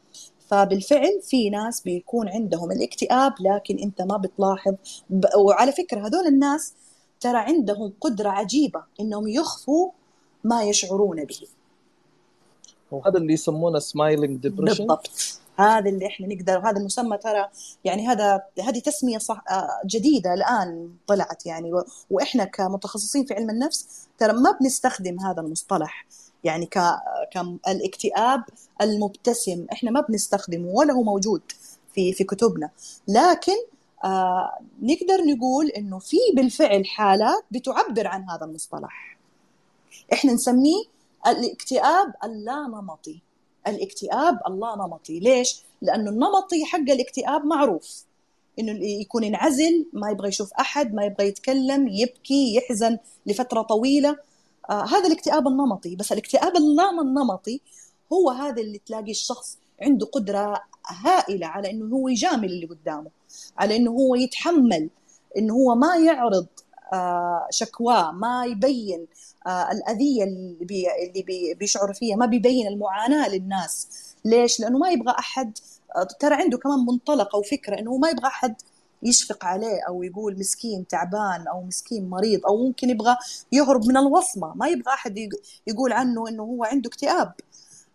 [0.48, 4.74] فبالفعل في ناس بيكون عندهم الاكتئاب لكن أنت ما بتلاحظ
[5.38, 6.74] وعلى فكرة هذول الناس
[7.20, 9.92] ترى عندهم قدرة عجيبة إنهم يخفوا
[10.44, 11.48] ما يشعرون به.
[12.92, 15.40] وهذا اللي يسمونه smiling depression بالضبط.
[15.62, 17.50] هذا اللي إحنا نقدر هذا المسمى ترى
[17.84, 21.72] يعني هذا هذه تسمية صح آه، جديدة الآن طلعت يعني.
[22.10, 26.06] وإحنا كمتخصصين في علم النفس ترى ما بنستخدم هذا المصطلح
[26.44, 26.78] يعني ك
[27.68, 28.44] الاكتئاب
[28.82, 29.66] المبتسم.
[29.72, 31.42] إحنا ما بنستخدمه ولا هو موجود
[31.94, 32.70] في في كتبنا.
[33.08, 33.56] لكن
[34.04, 39.18] آه نقدر نقول إنه في بالفعل حالات بتعبر عن هذا المصطلح.
[40.14, 40.84] إحنا نسميه
[41.28, 43.22] الاكتئاب اللانمطي
[43.68, 48.04] الاكتئاب اللانمطي ليش؟ لأنه النمطي حق الاكتئاب معروف.
[48.60, 54.18] إنه يكون ينعزل ما يبغى يشوف أحد ما يبغى يتكلم يبكي يحزن لفترة طويلة.
[54.70, 55.96] آه هذا الاكتئاب النمطي.
[55.96, 57.62] بس الاكتئاب اللانمطي
[58.14, 63.10] هو هذا اللي تلاقي الشخص عنده قدرة هائلة على إنه هو يجامل اللي قدامه
[63.58, 64.90] على إنه هو يتحمل
[65.38, 66.48] إنه هو ما يعرض.
[67.50, 69.08] شكواه ما يبين
[69.48, 73.88] آه الأذية اللي بي اللي بي بيشعر فيها ما بيبين المعاناة للناس.
[74.26, 75.58] ليش؟ لأنه ما يبغى أحد
[75.96, 78.56] آه ترى عنده كمان منطلق أو فكرة إنه ما يبغى أحد
[79.04, 83.18] يشفق عليه أو يقول مسكين تعبان أو مسكين مريض أو ممكن يبغى
[83.52, 84.54] يهرب من الوصمة.
[84.56, 85.30] ما يبغى أحد
[85.68, 87.34] يقول عنه إنه هو عنده اكتئاب.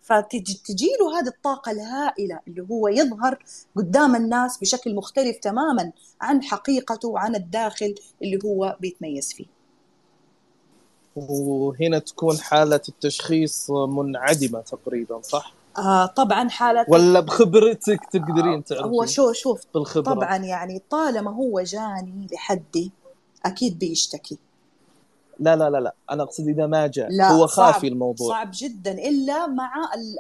[0.07, 3.39] فتجي له هذه الطاقة الهائلة اللي هو يظهر
[3.77, 9.47] قدام الناس بشكل مختلف تماما عن حقيقته وعن الداخل اللي هو بيتميز فيه.
[11.17, 19.07] وهنا تكون حالة التشخيص منعدمة تقريبا صح؟ آه طبعا حالة ولا بخبرتك تقدرين تعرفين؟ هو
[19.07, 20.15] شو شوف بالخبرة.
[20.15, 22.93] طبعا يعني طالما هو جاني لحدي
[23.45, 24.39] أكيد بيشتكي.
[25.41, 25.95] لا لا لا لا.
[26.11, 27.09] أنا أقصد إذا ما جاء.
[27.11, 28.29] لا هو صعب خافي الموضوع.
[28.29, 28.93] صعب جدا.
[28.93, 29.73] إلا مع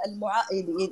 [0.06, 0.42] المعا...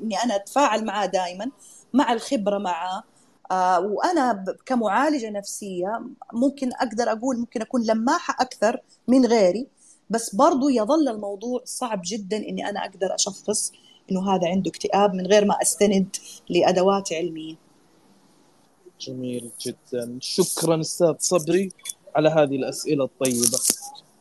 [0.03, 1.51] إني أنا أتفاعل معاه دائما
[1.93, 3.03] مع الخبرة معاه
[3.51, 6.03] آه وأنا كمعالجة نفسية
[6.33, 9.67] ممكن أقدر أقول ممكن أكون لماحة أكثر من غيري.
[10.11, 13.73] بس برضو يظل الموضوع صعب جدا إني أنا أقدر أشخص
[14.11, 16.17] إنه هذا عنده اكتئاب من غير ما أستند
[16.51, 17.55] لأدوات علمية.
[19.01, 20.19] جميل جدا.
[20.21, 21.73] شكرا أستاذ صبري
[22.17, 23.59] على هذه الأسئلة الطيبة.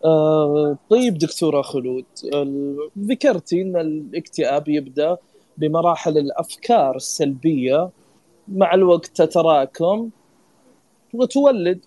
[0.06, 5.18] آه طيب دكتورة خلود ال- ذكرتي إن الاكتئاب يبدأ
[5.58, 7.89] بمراحل الأفكار السلبية
[8.47, 10.10] مع الوقت تتراكم
[11.14, 11.80] وتولد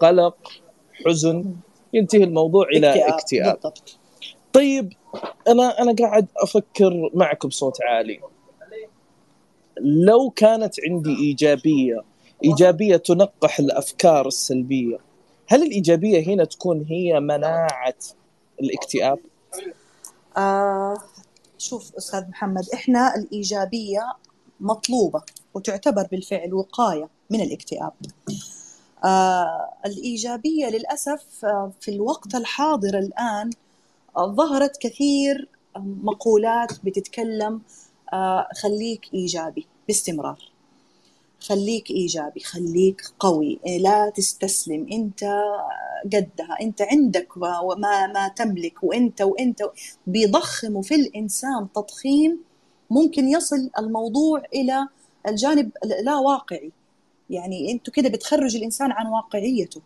[0.00, 0.36] قلق
[1.06, 1.54] حزن
[1.92, 3.96] ينتهي الموضوع إلى اكتئاب بالضبط.
[4.52, 4.92] طيب
[5.48, 8.20] أنا أنا قاعد أفكر معك بصوت عالي.
[9.80, 12.02] لو كانت عندي إيجابية
[12.44, 14.98] إيجابية تنقح الأفكار السلبية
[15.50, 17.94] هل الإيجابية هنا تكون هي مناعة
[18.60, 19.18] الاكتئاب
[20.36, 20.96] آه
[21.58, 24.12] شوف أستاذ محمد إحنا الإيجابية
[24.60, 25.22] مطلوبة
[25.54, 27.92] وتعتبر بالفعل وقاية من الاكتئاب.
[29.04, 33.50] آه الإيجابية للأسف آه في الوقت الحاضر الآن
[34.16, 37.60] آه ظهرت كثير مقولات بتتكلم
[38.12, 40.49] آه خليك إيجابي باستمرار.
[41.40, 45.24] خليك إيجابي، خليك قوي، لا تستسلم، أنت
[46.04, 49.62] قدها، أنت عندك وما ما تملك وأنت وأنت
[50.06, 52.40] بيضخموا في الإنسان تضخيم
[52.90, 54.88] ممكن يصل الموضوع إلى
[55.28, 55.70] الجانب
[56.04, 56.72] لا واقعي.
[57.30, 59.80] يعني أنتوا كده بتخرج الإنسان عن واقعيته.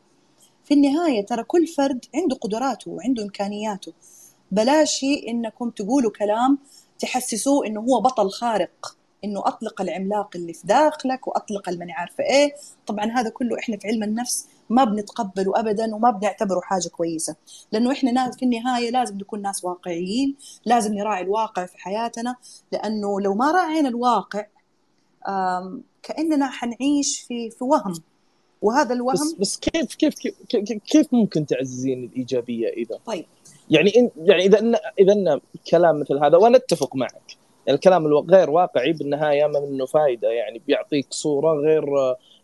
[0.65, 3.93] في النهاية ترى كل فرد عنده قدراته وعنده إمكانياته.
[4.51, 6.59] بلاشي إنكم تقولوا كلام
[6.99, 8.97] تحسسوه إنه هو بطل خارق.
[9.25, 12.55] إنه أطلق العملاق اللي في داخلك وأطلق الماني عارفة إيه.
[12.87, 17.37] طبعا هذا كله إحنا في علم النفس ما بنتقبله ابدا وما بنعتبره حاجة كويسة
[17.73, 22.37] لأنه إحنا ناس في النهاية لازم نكون ناس واقعيين لازم نراعي الواقع في حياتنا
[22.73, 24.47] لأنه لو ما راعينا الواقع
[26.03, 27.95] كأننا حنعيش في في وهم.
[28.63, 33.27] وهذا الوهم بس بس كيف كيف كيف, كيف ممكن تعززين الإيجابية إذا؟ طيب.
[33.71, 37.37] يعني إن يعني إذا إن إذا إن كلام مثل هذا وأنا أتفق معك
[37.69, 41.85] الكلام الغير واقعي بالنهاية ما منه فائده يعني بيعطيك صورة غير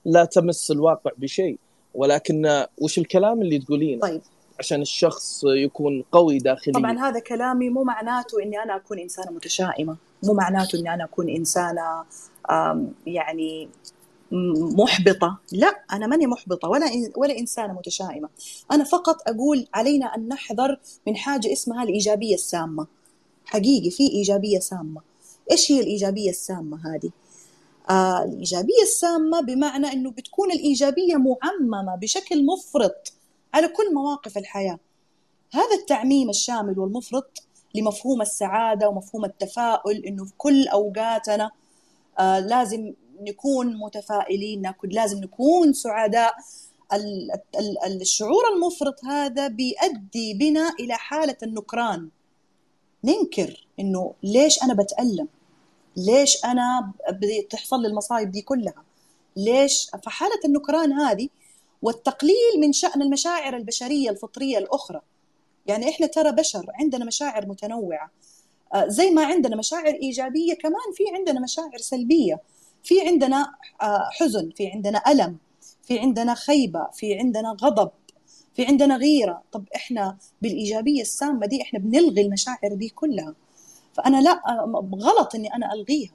[0.04, 1.58] لا تمس الواقع بشيء.
[1.94, 4.20] ولكن وش الكلام اللي تقولينه؟ طيب.
[4.58, 6.74] عشان الشخص يكون قوي داخليا.
[6.74, 9.96] طبعا هذا كلامي مو معناته إني أنا أكون إنسانة متشائمة.
[10.24, 12.04] مو معناته إني أنا أكون إنسانة
[13.06, 13.68] يعني
[14.78, 15.38] محبطة.
[15.52, 18.28] لا أنا ماني محبطة ولا ولا إنسانة متشائمة.
[18.72, 22.86] أنا فقط أقول علينا أن نحذر من حاجة اسمها الإيجابية السامة.
[23.44, 25.09] حقيقي في إيجابية سامة.
[25.50, 27.10] إيش هي الإيجابية السامة هذه؟
[27.90, 33.12] آه الإيجابية السامة بمعنى إنه بتكون الإيجابية معممة بشكل مفرط
[33.54, 34.78] على كل مواقف الحياة.
[35.52, 37.42] هذا التعميم الشامل والمفرط
[37.74, 41.50] لمفهوم السعادة ومفهوم التفاؤل إنه في كل أوقاتنا
[42.18, 46.34] آه لازم نكون متفائلين لازم نكون سعداء.
[47.86, 52.08] الشعور المفرط هذا بيؤدي بنا إلى حالة النكران.
[53.04, 55.28] ننكر إنه ليش أنا بتألم؟
[55.96, 58.84] ليش أنا بتحصل لي المصايب دي كلها؟
[59.36, 61.28] ليش؟ فحالة النكران هذه
[61.82, 65.00] والتقليل من شأن المشاعر البشرية الفطرية الأخرى.
[65.66, 68.10] يعني إحنا ترى بشر عندنا مشاعر متنوعة.
[68.86, 72.40] زي ما عندنا مشاعر إيجابية كمان في عندنا مشاعر سلبية.
[72.84, 73.52] في عندنا
[74.20, 75.36] حزن في عندنا ألم
[75.82, 77.90] في عندنا خيبة في عندنا غضب
[78.54, 79.42] في عندنا غيرة.
[79.52, 83.34] طب إحنا بالإيجابية السامة دي إحنا بنلغي المشاعر دي كلها.
[83.94, 84.42] فأنا لا
[84.94, 86.12] غلط إني أنا ألغيها.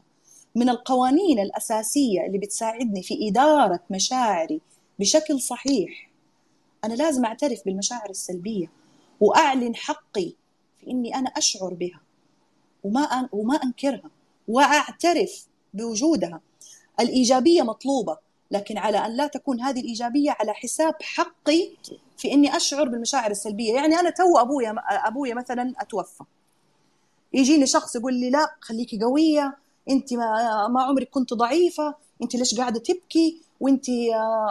[0.55, 4.61] من القوانين الأساسية اللي بتساعدني في إدارة مشاعري
[4.99, 6.09] بشكل صحيح
[6.84, 8.71] أنا لازم أعترف بالمشاعر السلبية
[9.21, 10.34] وأعلن حقي
[10.80, 12.01] في إني أنا أشعر بها
[12.84, 14.09] وما وما أنكرها
[14.47, 16.41] وأعترف بوجودها.
[16.99, 18.17] الإيجابية مطلوبة
[18.51, 21.69] لكن على أن لا تكون هذه الإيجابية على حساب حقي
[22.17, 23.73] في إني أشعر بالمشاعر السلبية.
[23.73, 26.23] يعني أنا تو أبويا أبويا مثلا أتوفى.
[27.36, 29.57] يجيني شخص يقول لي لا خليكي قوية
[29.89, 33.86] أنت ما, ما عمرك كنت ضعيفة أنت ليش قاعدة تبكي؟ وأنت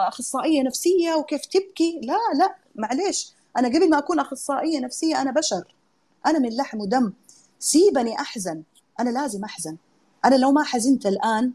[0.07, 5.75] أخصائية نفسية وكيف تبكي؟ لا لا معلش أنا قبل ما أكون أخصائية نفسية أنا بشر.
[6.25, 7.13] أنا من لحم ودم.
[7.59, 8.63] سيبني أحزن.
[8.99, 9.77] أنا لازم أحزن.
[10.25, 11.51] أنا لو ما حزنت الآن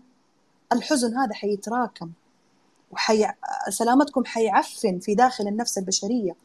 [0.73, 2.11] الحزن هذا حيتراكم.
[2.91, 3.27] وحي...
[3.69, 6.37] سلامتكم حيعفن في داخل النفس البشرية.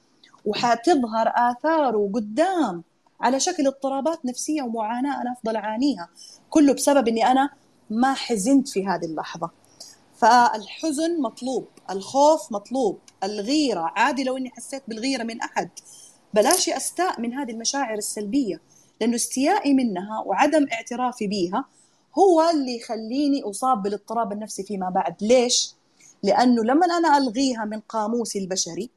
[0.45, 2.83] وحتظهر آثاره قدام
[3.25, 6.09] على شكل اضطرابات نفسية ومعاناة أنا أفضل أعانيها.
[6.49, 7.49] كله بسبب أني أنا
[7.89, 9.49] ما حزنت في هذه اللحظة.
[10.15, 15.69] فالحزن مطلوب الخوف مطلوب الغيرة عادي لو أني حسيت بالغيرة من أحد.
[16.33, 18.61] بلاش أستاء من هذه المشاعر السلبية
[19.01, 21.65] لأنه استيائي منها وعدم اعترافي بها
[22.19, 25.15] هو اللي يخليني أصاب بالاضطراب النفسي فيما بعد.
[25.21, 25.73] ليش؟
[26.23, 28.89] لأنه لما أنا ألغيها من قاموسي البشري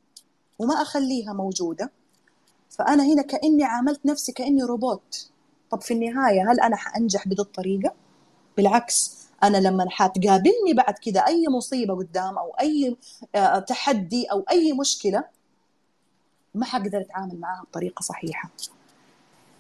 [0.58, 1.97] وما أخليها موجودة
[2.70, 5.30] فأنا هنا كأني عاملت نفسي كأني روبوت.
[5.70, 7.92] طب في النهاية هل أنا حأنجح بهذه الطريقة؟
[8.56, 12.96] بالعكس أنا لما حتقابلني بعد كده أي مصيبة قدام أو أي
[13.34, 15.24] آه، تحدي أو أي مشكلة
[16.54, 18.50] ما حقدر أتعامل معها بطريقة صحيحة.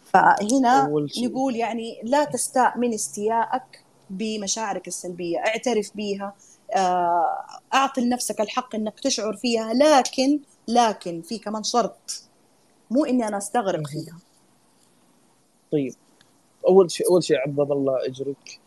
[0.04, 5.38] فهنا نقول يعني لا تستاء من استيائك بمشاعرك السلبية.
[5.38, 6.34] اعترف بيها
[6.76, 7.36] آه،
[7.74, 12.27] أعطي لنفسك الحق أنك تشعر فيها لكن لكن في كمان شرط.
[12.90, 14.18] مو إني أنا أستغرق فيها.
[15.72, 15.94] طيب.
[16.68, 18.60] أول شيء أول شيء عبد الله أجرك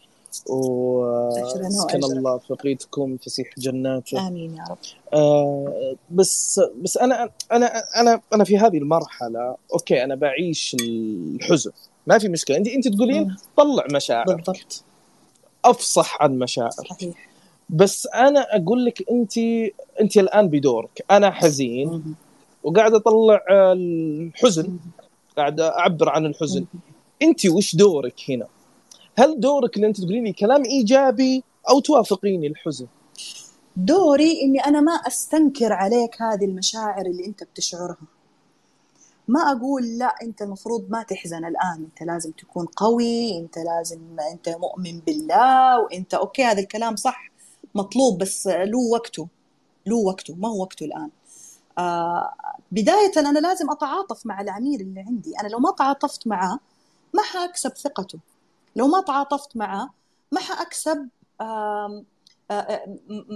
[0.50, 4.28] وسكن الله فقيتكم فسيح جناته.
[4.28, 4.78] آمين يا رب.
[5.14, 11.72] آه بس بس أنا أنا أنا أنا في هذه المرحلة أوكي أنا بعيش الحزن.
[12.08, 12.58] ما في مشكلة.
[12.58, 14.84] انت أنت تقولين طلع مشاعر بالضبط.
[15.66, 17.30] أفصح عن مشاعر صحيح.
[17.70, 19.38] بس أنا أقول لك انت
[20.02, 21.06] أنت الآن بدورك.
[21.12, 22.16] أنا حزين.
[22.64, 24.80] وقاعد أطلع الحزن.
[25.38, 26.66] قاعد أعبر عن الحزن.
[27.22, 28.48] انت وش دورك هنا؟
[29.18, 32.88] هل دورك إن أنت تقولين لي كلام إيجابي أو توافقيني الحزن؟
[33.76, 37.98] دوري إني أنا ما أستنكر عليك هذه المشاعر اللي أنت بتشعرها.
[39.28, 41.78] ما أقول لا أنت المفروض ما تحزن الآن.
[41.86, 44.00] أنت لازم تكون قوي أنت لازم
[44.32, 47.32] أنت مؤمن بالله وأنت أوكي هذا الكلام صح
[47.76, 49.28] مطلوب بس له وقته.
[49.86, 51.10] له وقته ما هو وقته الآن.
[51.78, 52.34] آه
[52.72, 55.40] بداية أنا لازم أتعاطف مع العميل اللي عندي.
[55.40, 56.60] أنا لو ما تعاطفت معاه
[57.14, 58.20] ما حأكسب ثقته.
[58.76, 59.90] لو ما تعاطفت معه
[60.32, 61.10] ما حأكسب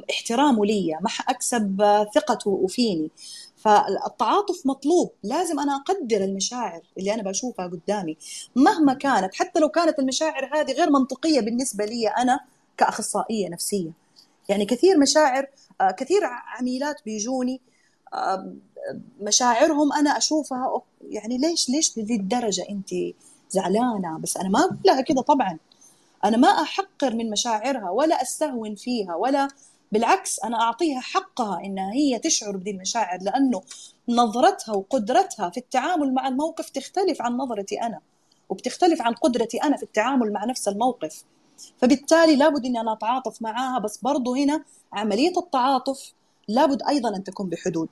[0.10, 1.82] احترامه لي ما حأكسب
[2.16, 3.12] ثقته فيني.
[3.58, 5.12] فالتعاطف مطلوب.
[5.24, 8.18] لازم أنا أقدر المشاعر اللي أنا بشوفها قدامي.
[8.56, 12.40] مهما كانت حتى لو كانت المشاعر هذه غير منطقية بالنسبة لي أنا
[12.78, 13.92] كأخصائية نفسية.
[14.50, 15.48] يعني كثير مشاعر
[15.98, 17.62] كثير عميلات بيجوني
[19.22, 22.89] مشاعرهم أنا أشوفها يعني ليش ليش لذي الدرجة؟ أنت
[23.49, 25.57] زعلانة بس أنا ما أقول لها كده طبعا.
[26.24, 29.47] أنا ما أحقر من مشاعرها ولا أستهون فيها ولا
[29.91, 33.61] بالعكس أنا أعطيها حقها إنها هي تشعر بهذه المشاعر لأنه
[34.09, 37.99] نظرتها وقدرتها في التعامل مع الموقف تختلف عن نظرتي أنا
[38.49, 41.24] وبتختلف عن قدرتي أنا في التعامل مع نفس الموقف.
[41.78, 44.63] فبالتالي لابد إني أنا أتعاطف معاها بس برضو هنا
[44.93, 46.13] عملية التعاطف
[46.48, 47.89] لابد أيضا أن تكون بحدود.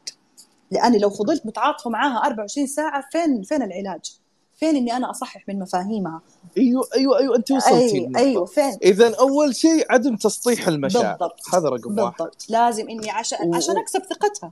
[0.71, 4.19] لأني لو فضلت متعاطفة معاها 24 ساعة فين فين العلاج؟
[4.59, 6.21] فين إني أنا أصحح من مفاهيمها؟
[6.57, 11.11] أيوه أيوه أيوه أنت وصلتي أيوة, أيوه فين؟ اذا أول شيء عدم تسطيح المشاعر.
[11.11, 12.21] بالضبط هذا رقم بالضبط.
[12.21, 13.55] واحد لازم إني عشان.
[13.55, 14.51] عشان أكسب ثقتها.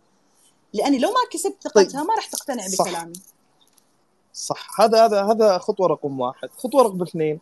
[0.73, 2.07] لأني لو ما كسبت ثقتها طيب.
[2.07, 2.85] ما راح تقتنع صح.
[2.85, 3.13] بكلامي.
[4.33, 4.81] صح.
[4.81, 6.49] هذا هذا هذا خطوة رقم واحد.
[6.57, 7.39] خطوة رقم اثنين.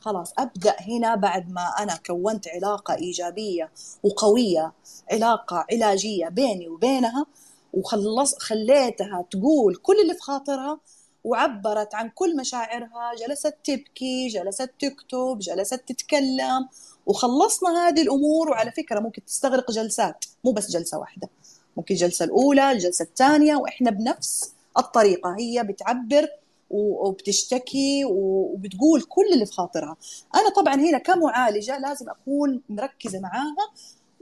[0.00, 3.70] خلاص أبدأ هنا بعد ما أنا كونت علاقة إيجابية
[4.02, 4.72] وقوية
[5.12, 7.26] علاقة علاجية بيني وبينها
[7.72, 10.80] وخلص خليتها تقول كل اللي في خاطرها
[11.24, 16.68] وعبرت عن كل مشاعرها جلست تبكي جلست تكتب جلست تتكلم
[17.06, 18.50] وخلصنا هذه الأمور.
[18.50, 21.28] وعلى فكرة ممكن تستغرق جلسات مو بس جلسة واحدة
[21.76, 26.28] ممكن الجلسة الأولى الجلسة الثانية وإحنا بنفس الطريقة هي بتعبر
[26.70, 29.96] وبتشتكي وبتقول كل اللي في خاطرها.
[30.34, 33.72] أنا طبعا هنا كمعالجة لازم أكون مركزة معاها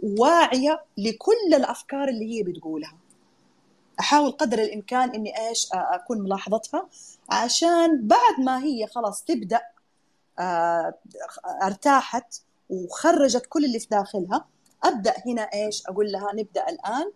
[0.03, 2.94] واعيه لكل الأفكار اللي هي بتقولها.
[4.01, 6.88] أحاول قدر الإمكان إني إيش أكون ملاحظتها
[7.30, 9.61] عشان بعد ما هي خلاص تبدأ
[11.62, 12.34] ارتاحت
[12.70, 14.44] وخرجت كل اللي في داخلها
[14.84, 17.12] أبدأ هنا إيش أقول لها نبدأ الآن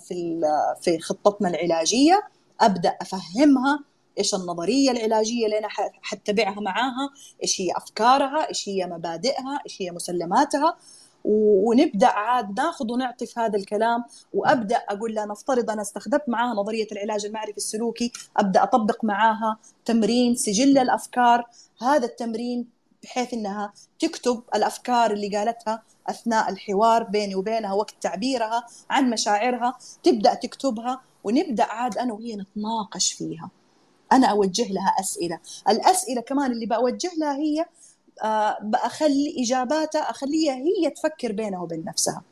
[0.00, 0.40] في
[0.80, 2.28] في خطتنا العلاجية
[2.60, 3.84] أبدأ أفهمها
[4.18, 5.68] إيش النظرية العلاجية اللي أنا
[6.02, 7.10] حتبعها معاها
[7.42, 10.76] إيش هي أفكارها إيش هي مبادئها إيش هي مسلماتها.
[11.24, 14.04] ونبدأ عاد ناخذ ونعطي في هذا الكلام
[14.34, 20.34] وأبدأ أقول لها نفترض أنا استخدمت معاها نظرية العلاج المعرفي السلوكي أبدأ أطبق معاها تمرين
[20.34, 21.44] سجل الأفكار.
[21.82, 22.66] هذا التمرين
[23.02, 30.34] بحيث إنها تكتب الأفكار اللي قالتها أثناء الحوار بيني وبينها وقت تعبيرها عن مشاعرها تبدأ
[30.34, 33.50] تكتبها ونبدأ عاد أنا وهي نتناقش فيها.
[34.12, 35.38] أنا أوجه لها أسئلة.
[35.68, 37.66] الأسئلة كمان اللي بوجه لها هي
[38.24, 42.22] آه، بخلي إجاباتها أخليها هي تفكر بينها وبين نفسها.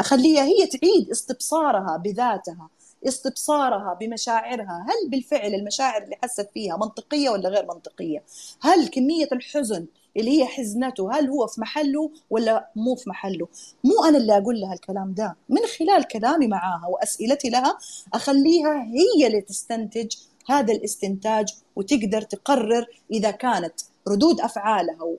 [0.00, 2.68] أخليها هي تعيد استبصارها بذاتها
[3.08, 4.86] استبصارها بمشاعرها.
[4.88, 8.22] هل بالفعل المشاعر اللي حست فيها منطقية ولا غير منطقية؟
[8.60, 13.48] هل كمية الحزن اللي هي حزنته هل هو في محله ولا مو في محله؟
[13.84, 15.36] مو أنا اللي أقول لها الكلام ده.
[15.48, 17.78] من خلال كلامي معاها وأسئلتي لها
[18.14, 20.16] أخليها هي اللي تستنتج
[20.46, 23.74] هذا الاستنتاج وتقدر تقرر إذا كانت
[24.08, 25.16] ردود افعالها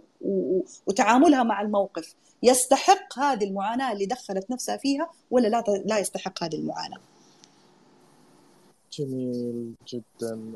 [0.87, 6.55] وتعاملها مع الموقف يستحق هذه المعاناة اللي دخلت نفسها فيها ولا لا لا يستحق هذه
[6.55, 6.99] المعاناة.
[8.93, 10.51] جميل جدا.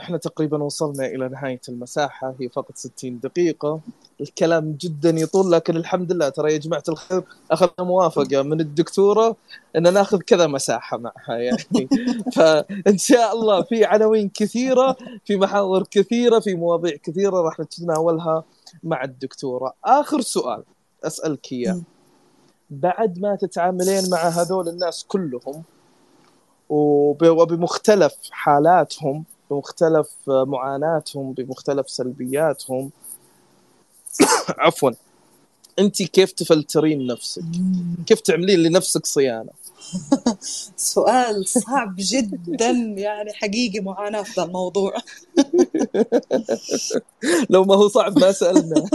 [0.00, 3.80] إحنا تقريبا وصلنا إلى نهاية المساحة هي فقط 60 دقيقة.
[4.20, 6.28] الكلام جدا يطول لكن الحمد لله.
[6.28, 9.36] ترى يا جماعة الخير أخذنا موافقة من الدكتورة
[9.76, 11.88] ان نأخذ كذا مساحة معها يعني.
[12.36, 18.44] فإن شاء الله في عناوين كثيرة في محاور كثيرة في مواضيع كثيرة راح نتناولها
[18.84, 19.74] مع الدكتورة.
[19.84, 20.62] آخر سؤال
[21.04, 21.80] أسألك إياه.
[22.70, 25.62] بعد ما تتعاملين مع هذول الناس كلهم
[26.70, 32.90] وبمختلف حالاتهم بمختلف معاناتهم بمختلف سلبياتهم.
[34.58, 34.90] عفوا.
[35.78, 37.42] انت كيف تفلترين نفسك؟
[38.06, 39.50] كيف تعملين لنفسك صيانة؟
[40.76, 44.92] سؤال صعب جدا يعني حقيقي معاناة في الموضوع.
[47.50, 48.84] لو ما هو صعب ما سألنا.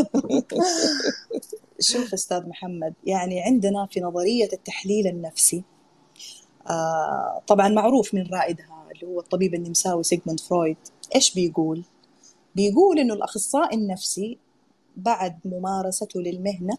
[1.80, 5.63] شوف أستاذ محمد يعني عندنا في نظرية التحليل النفسي
[7.47, 10.78] طبعا معروف من رائدها اللي هو الطبيب النمساوي سيغموند فرويد
[11.15, 11.84] إيش بيقول؟
[12.55, 14.38] بيقول إنه الأخصائي النفسي
[14.97, 16.78] بعد ممارسته للمهنة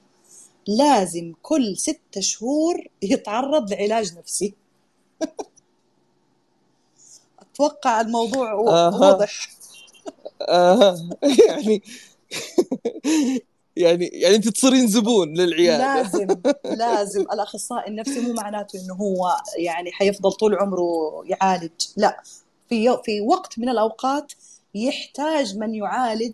[0.67, 4.55] لازم كل ستة شهور يتعرض لعلاج نفسي
[7.41, 9.49] أتوقع الموضوع واضح
[10.49, 10.97] آه.
[11.49, 11.83] يعني
[13.77, 16.27] يعني يعني انت تصيرين زبون للعياده لازم
[16.85, 21.71] لازم الأخصائي النفسي مو معناته إنه هو يعني حيفضل طول عمره يعالج.
[21.97, 22.23] لا
[22.69, 24.33] في في وقت من الأوقات
[24.75, 26.33] يحتاج من يعالج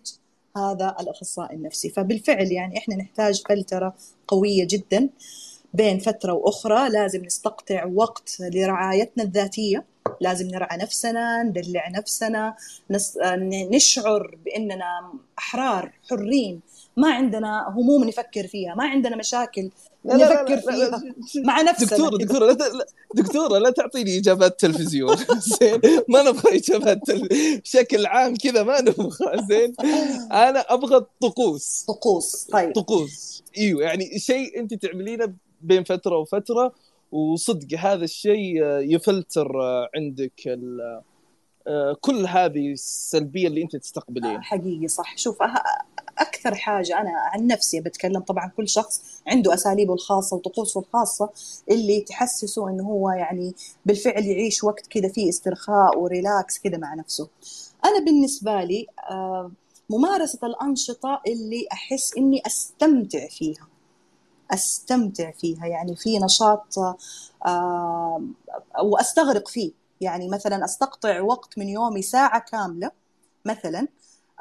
[0.57, 1.89] هذا الأخصائي النفسي.
[1.89, 3.93] فبالفعل يعني إحنا نحتاج فلترة
[4.27, 5.09] قوية جدا
[5.73, 6.89] بين فترة وأخرى.
[6.89, 9.85] لازم نستقطع وقت لرعايتنا الذاتية.
[10.21, 12.55] لازم نرعى نفسنا ندلع نفسنا
[13.71, 16.61] نشعر بإننا أحرار حرين.
[16.97, 19.69] ما عندنا هموم نفكر فيها ما عندنا مشاكل
[20.05, 21.03] نفكر فيها.
[21.35, 21.87] مع نفسنا.
[21.87, 22.85] دكتورة دكتورة لا
[23.15, 25.15] دكتورة لا تعطيني إجابات تلفزيون.
[25.61, 26.99] زين ما نبغى إجابات
[27.61, 29.37] بشكل عام كذا ما نبغى.
[29.49, 29.73] زين
[30.31, 32.73] أنا أبغى طقوس طقوس طيب.
[32.73, 33.43] طقوس.
[33.57, 36.73] إيوه يعني شيء أنت تعملينه بين فترة وفترة
[37.11, 39.51] وصدق هذا الشيء يفلتر
[39.95, 40.59] عندك
[42.01, 44.41] كل هذه السلبية اللي انت تستقبلينها.
[44.41, 45.17] حقيقي صح.
[45.17, 45.37] شوف
[46.17, 51.29] أكثر حاجة أنا عن نفسي بتكلم طبعا كل شخص عنده أساليبه الخاصة وطقوسه الخاصة
[51.71, 53.53] اللي تحسسه إنه هو يعني
[53.85, 57.29] بالفعل يعيش وقت كذا فيه استرخاء وريلاكس كذا مع نفسه.
[57.85, 59.51] أنا بالنسبة لي آه،
[59.89, 63.67] ممارسة الأنشطة اللي أحس إني أستمتع فيها.
[64.51, 66.79] أستمتع فيها يعني في نشاط
[67.45, 68.21] آه،
[68.83, 69.71] وأستغرق فيه.
[70.01, 72.91] يعني مثلا أستقطع وقت من يومي ساعة كاملة
[73.45, 73.87] مثلا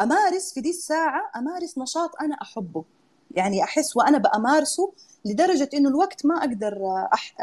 [0.01, 2.85] أمارس في دي الساعة أمارس نشاط أنا أحبه.
[3.35, 4.93] يعني أحس وأنا بأمارسه
[5.25, 6.79] لدرجة إنه الوقت ما أقدر
[7.15, 7.35] أح...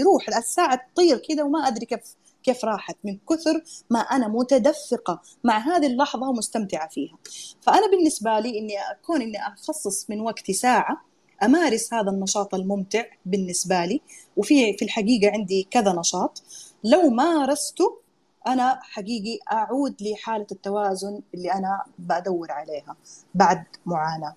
[0.00, 0.28] يروح.
[0.36, 2.00] الساعة تطير كذا وما أدري كيف
[2.42, 2.96] كيف راحت.
[3.04, 7.18] من كثر ما أنا متدفقة مع هذه اللحظة ومستمتعة فيها.
[7.60, 11.02] فأنا بالنسبة لي إني أكون إني أخصص من وقتي ساعة
[11.42, 14.00] أمارس هذا النشاط الممتع بالنسبة لي
[14.36, 16.42] وفي في الحقيقة عندي كذا نشاط.
[16.84, 17.98] لو مارسته
[18.46, 22.96] أنا حقيقي أعود لحالة التوازن اللي أنا بدور عليها
[23.34, 24.34] بعد معاناة.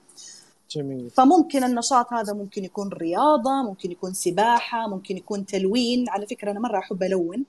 [0.71, 1.09] جميل.
[1.09, 6.09] فممكن النشاط هذا ممكن يكون رياضة ممكن يكون سباحة ممكن يكون تلوين.
[6.09, 7.45] على فكرة أنا مرة أحب ألون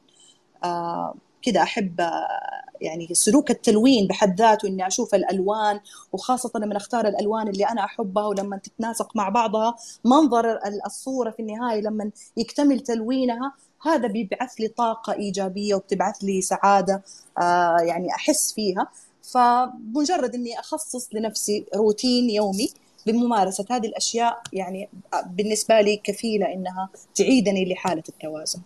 [0.65, 5.81] آه كده أحب آه، يعني سلوك التلوين بحد ذاته إني أشوف الألوان
[6.13, 9.75] وخاصة لما أختار الألوان اللي أنا أحبها ولما تتناسق مع بعضها
[10.05, 13.53] منظر ال- الصورة في النهاية لما يكتمل تلوينها
[13.83, 17.03] هذا بيبعث لي طاقة إيجابية وبتبعث لي سعادة
[17.39, 18.89] آه يعني أحس فيها.
[19.33, 22.69] فمجرد إني أخصص لنفسي روتين يومي
[23.07, 24.89] بممارسة هذه الأشياء يعني
[25.27, 28.61] بالنسبة لي كفيلة إنها تعيدني لحالة التوازن.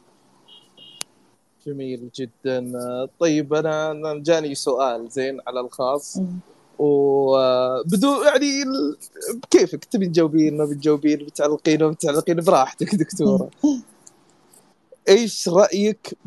[1.66, 2.72] جميل جدا.
[3.20, 6.18] طيب أنا جاني سؤال زين على الخاص.
[6.78, 8.64] وبدون يعني
[9.34, 13.50] بكيفك تبي تجاوبين؟ ما بتجاوبين؟ بتعلقين؟ ما بتعلقين؟ براحتك دكتورة.
[15.08, 16.18] إيش رأيك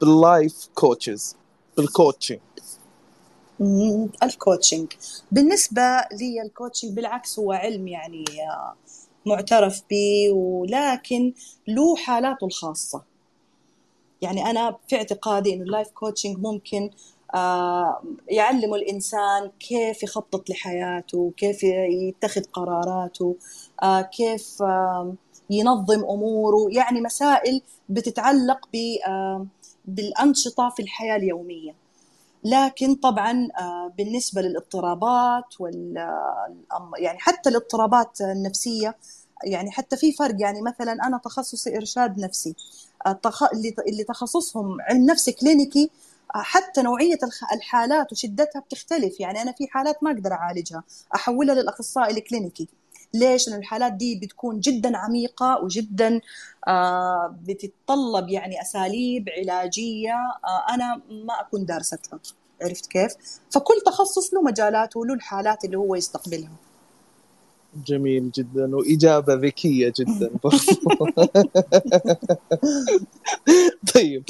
[0.00, 1.36] بال life coaches
[1.76, 2.38] بال coaching.
[4.22, 4.92] ال coaching
[5.32, 8.74] بالنسبة لي ال coaching بالعكس هو علم يعني آه،
[9.26, 11.32] معترف به ولكن
[11.68, 13.11] له حالاته الخاصة.
[14.22, 16.90] يعني أنا في اعتقادي إنه ال life coaching ممكن
[17.34, 23.36] آه، يعلم الإنسان كيف يخطط لحياته كيف يتخذ قراراته
[23.82, 24.62] آه، كيف
[25.50, 29.46] ينظم أموره يعني مسائل بتتعلق ب-
[29.84, 31.74] بالأنشطة في الحياة اليومية.
[32.44, 35.94] لكن طبعا آه، بالنسبة للاضطرابات وال
[36.98, 38.96] يعني حتى الاضطرابات النفسية
[39.44, 42.54] يعني حتى في فرق يعني مثلا أنا تخصصي إرشاد نفسي.
[43.88, 45.90] اللي تخصصهم علم نفس كلينيكي
[46.34, 47.18] حتى نوعية
[47.52, 49.20] الحالات وشدتها بتختلف.
[49.20, 50.82] يعني أنا في حالات ما أقدر أعالجها
[51.14, 52.68] أحولها للأخصائي الكلينيكي.
[53.14, 56.20] ليش؟ لأن الحالات دي بتكون جدا عميقة وجدا
[56.68, 60.14] آه، بتتطلب يعني أساليب علاجية
[60.44, 62.20] آه، أنا ما أكون دارستها
[62.62, 63.14] عرفت كيف؟
[63.50, 66.52] فكل تخصص له مجالاته وله الحالات اللي هو يستقبلها.
[67.86, 70.30] جميل جدا وإجابة ذكية جدا
[73.94, 74.24] طيب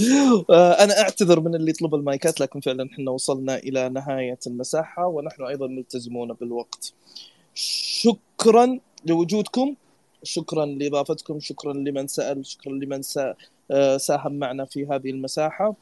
[0.50, 5.42] آه، أنا أعتذر من اللي يطلب المايكات لكن فعلا إحنا وصلنا إلى نهاية المساحة ونحن
[5.44, 6.92] أيضا ملتزمون بالوقت.
[7.54, 9.74] شكرا لوجودكم
[10.22, 13.34] شكرا لإضافتكم شكرا لمن سأل شكرا لمن سا-
[13.70, 15.74] آه، ساهم معنا في هذه المساحة.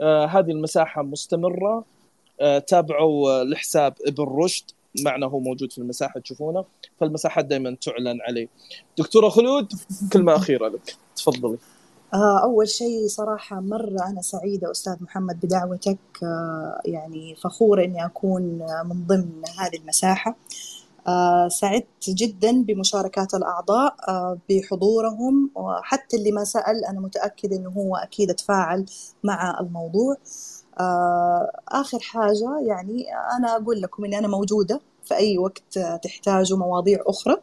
[0.00, 1.84] آه، هذه المساحة مستمرة.
[2.40, 4.64] آه، تابعوا آه، لحساب ابن رشد.
[5.02, 6.64] معنا هو موجود في المساحة تشوفونه؟
[7.00, 8.48] فالمساحات دائما تعلن عليه.
[8.98, 9.68] دكتورة خلود
[10.12, 10.96] كلمة أخيرة لك.
[11.16, 11.58] تفضلي.
[12.14, 15.98] آه، أول شيء صراحة مرة أنا سعيدة أستاذ محمد بدعوتك.
[16.22, 18.42] آه، يعني فخورة إني أكون
[18.84, 20.36] من ضمن هذه المساحة.
[21.08, 23.94] آه، سعدت جدا بمشاركات الأعضاء
[24.50, 25.50] بحضورهم.
[25.54, 28.84] وحتى اللي ما سأل أنا متأكد إنه هو أكيد تفاعل
[29.24, 30.16] مع الموضوع.
[31.68, 33.06] آخر حاجة يعني
[33.36, 37.36] أنا أقول لكم إني أنا موجودة في أي وقت آه، تحتاجوا مواضيع أخرى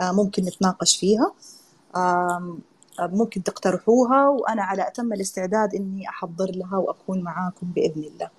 [0.00, 1.32] آه، ممكن نتناقش فيها
[1.96, 2.58] آم،
[3.00, 8.30] ممكن تقترحوها وأنا على أتم الاستعداد إني أحضر لها وأكون معاكم بإذن الله.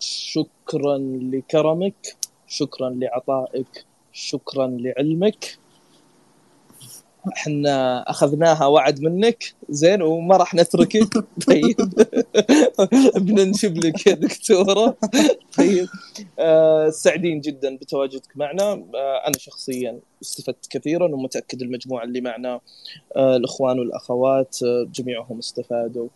[0.00, 0.98] شكرا
[1.32, 2.16] لكرمك
[2.46, 5.58] شكرا لعطائك شكرا لعلمك.
[7.36, 11.14] إحنا أخذناها وعد منك زين وما راح نتركك.
[11.48, 11.76] طيب.
[13.26, 14.96] بننشب لك يا دكتورة.
[15.58, 15.88] طيب.
[16.38, 18.62] آه سعيدين جدا بتواجدك معنا.
[18.94, 22.60] آه أنا شخصيا استفدت كثيرا ومتأكد المجموعة اللي معنا
[23.16, 26.08] آه الأخوان والأخوات آه جميعهم استفادوا.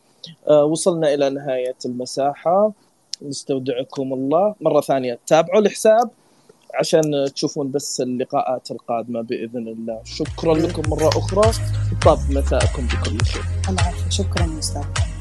[0.49, 2.73] آه وصلنا إلى نهاية المساحة.
[3.23, 4.55] نستودعكم الله.
[4.61, 6.11] مرة ثانية تابعوا الحساب.
[6.75, 7.03] عشان
[7.35, 10.01] تشوفون بس اللقاءات القادمة بإذن الله.
[10.05, 11.53] شكرا لكم مرة أخرى.
[12.05, 13.43] طاب مساءكم بكل خير.
[14.11, 15.12] شكرا يا أستاذ.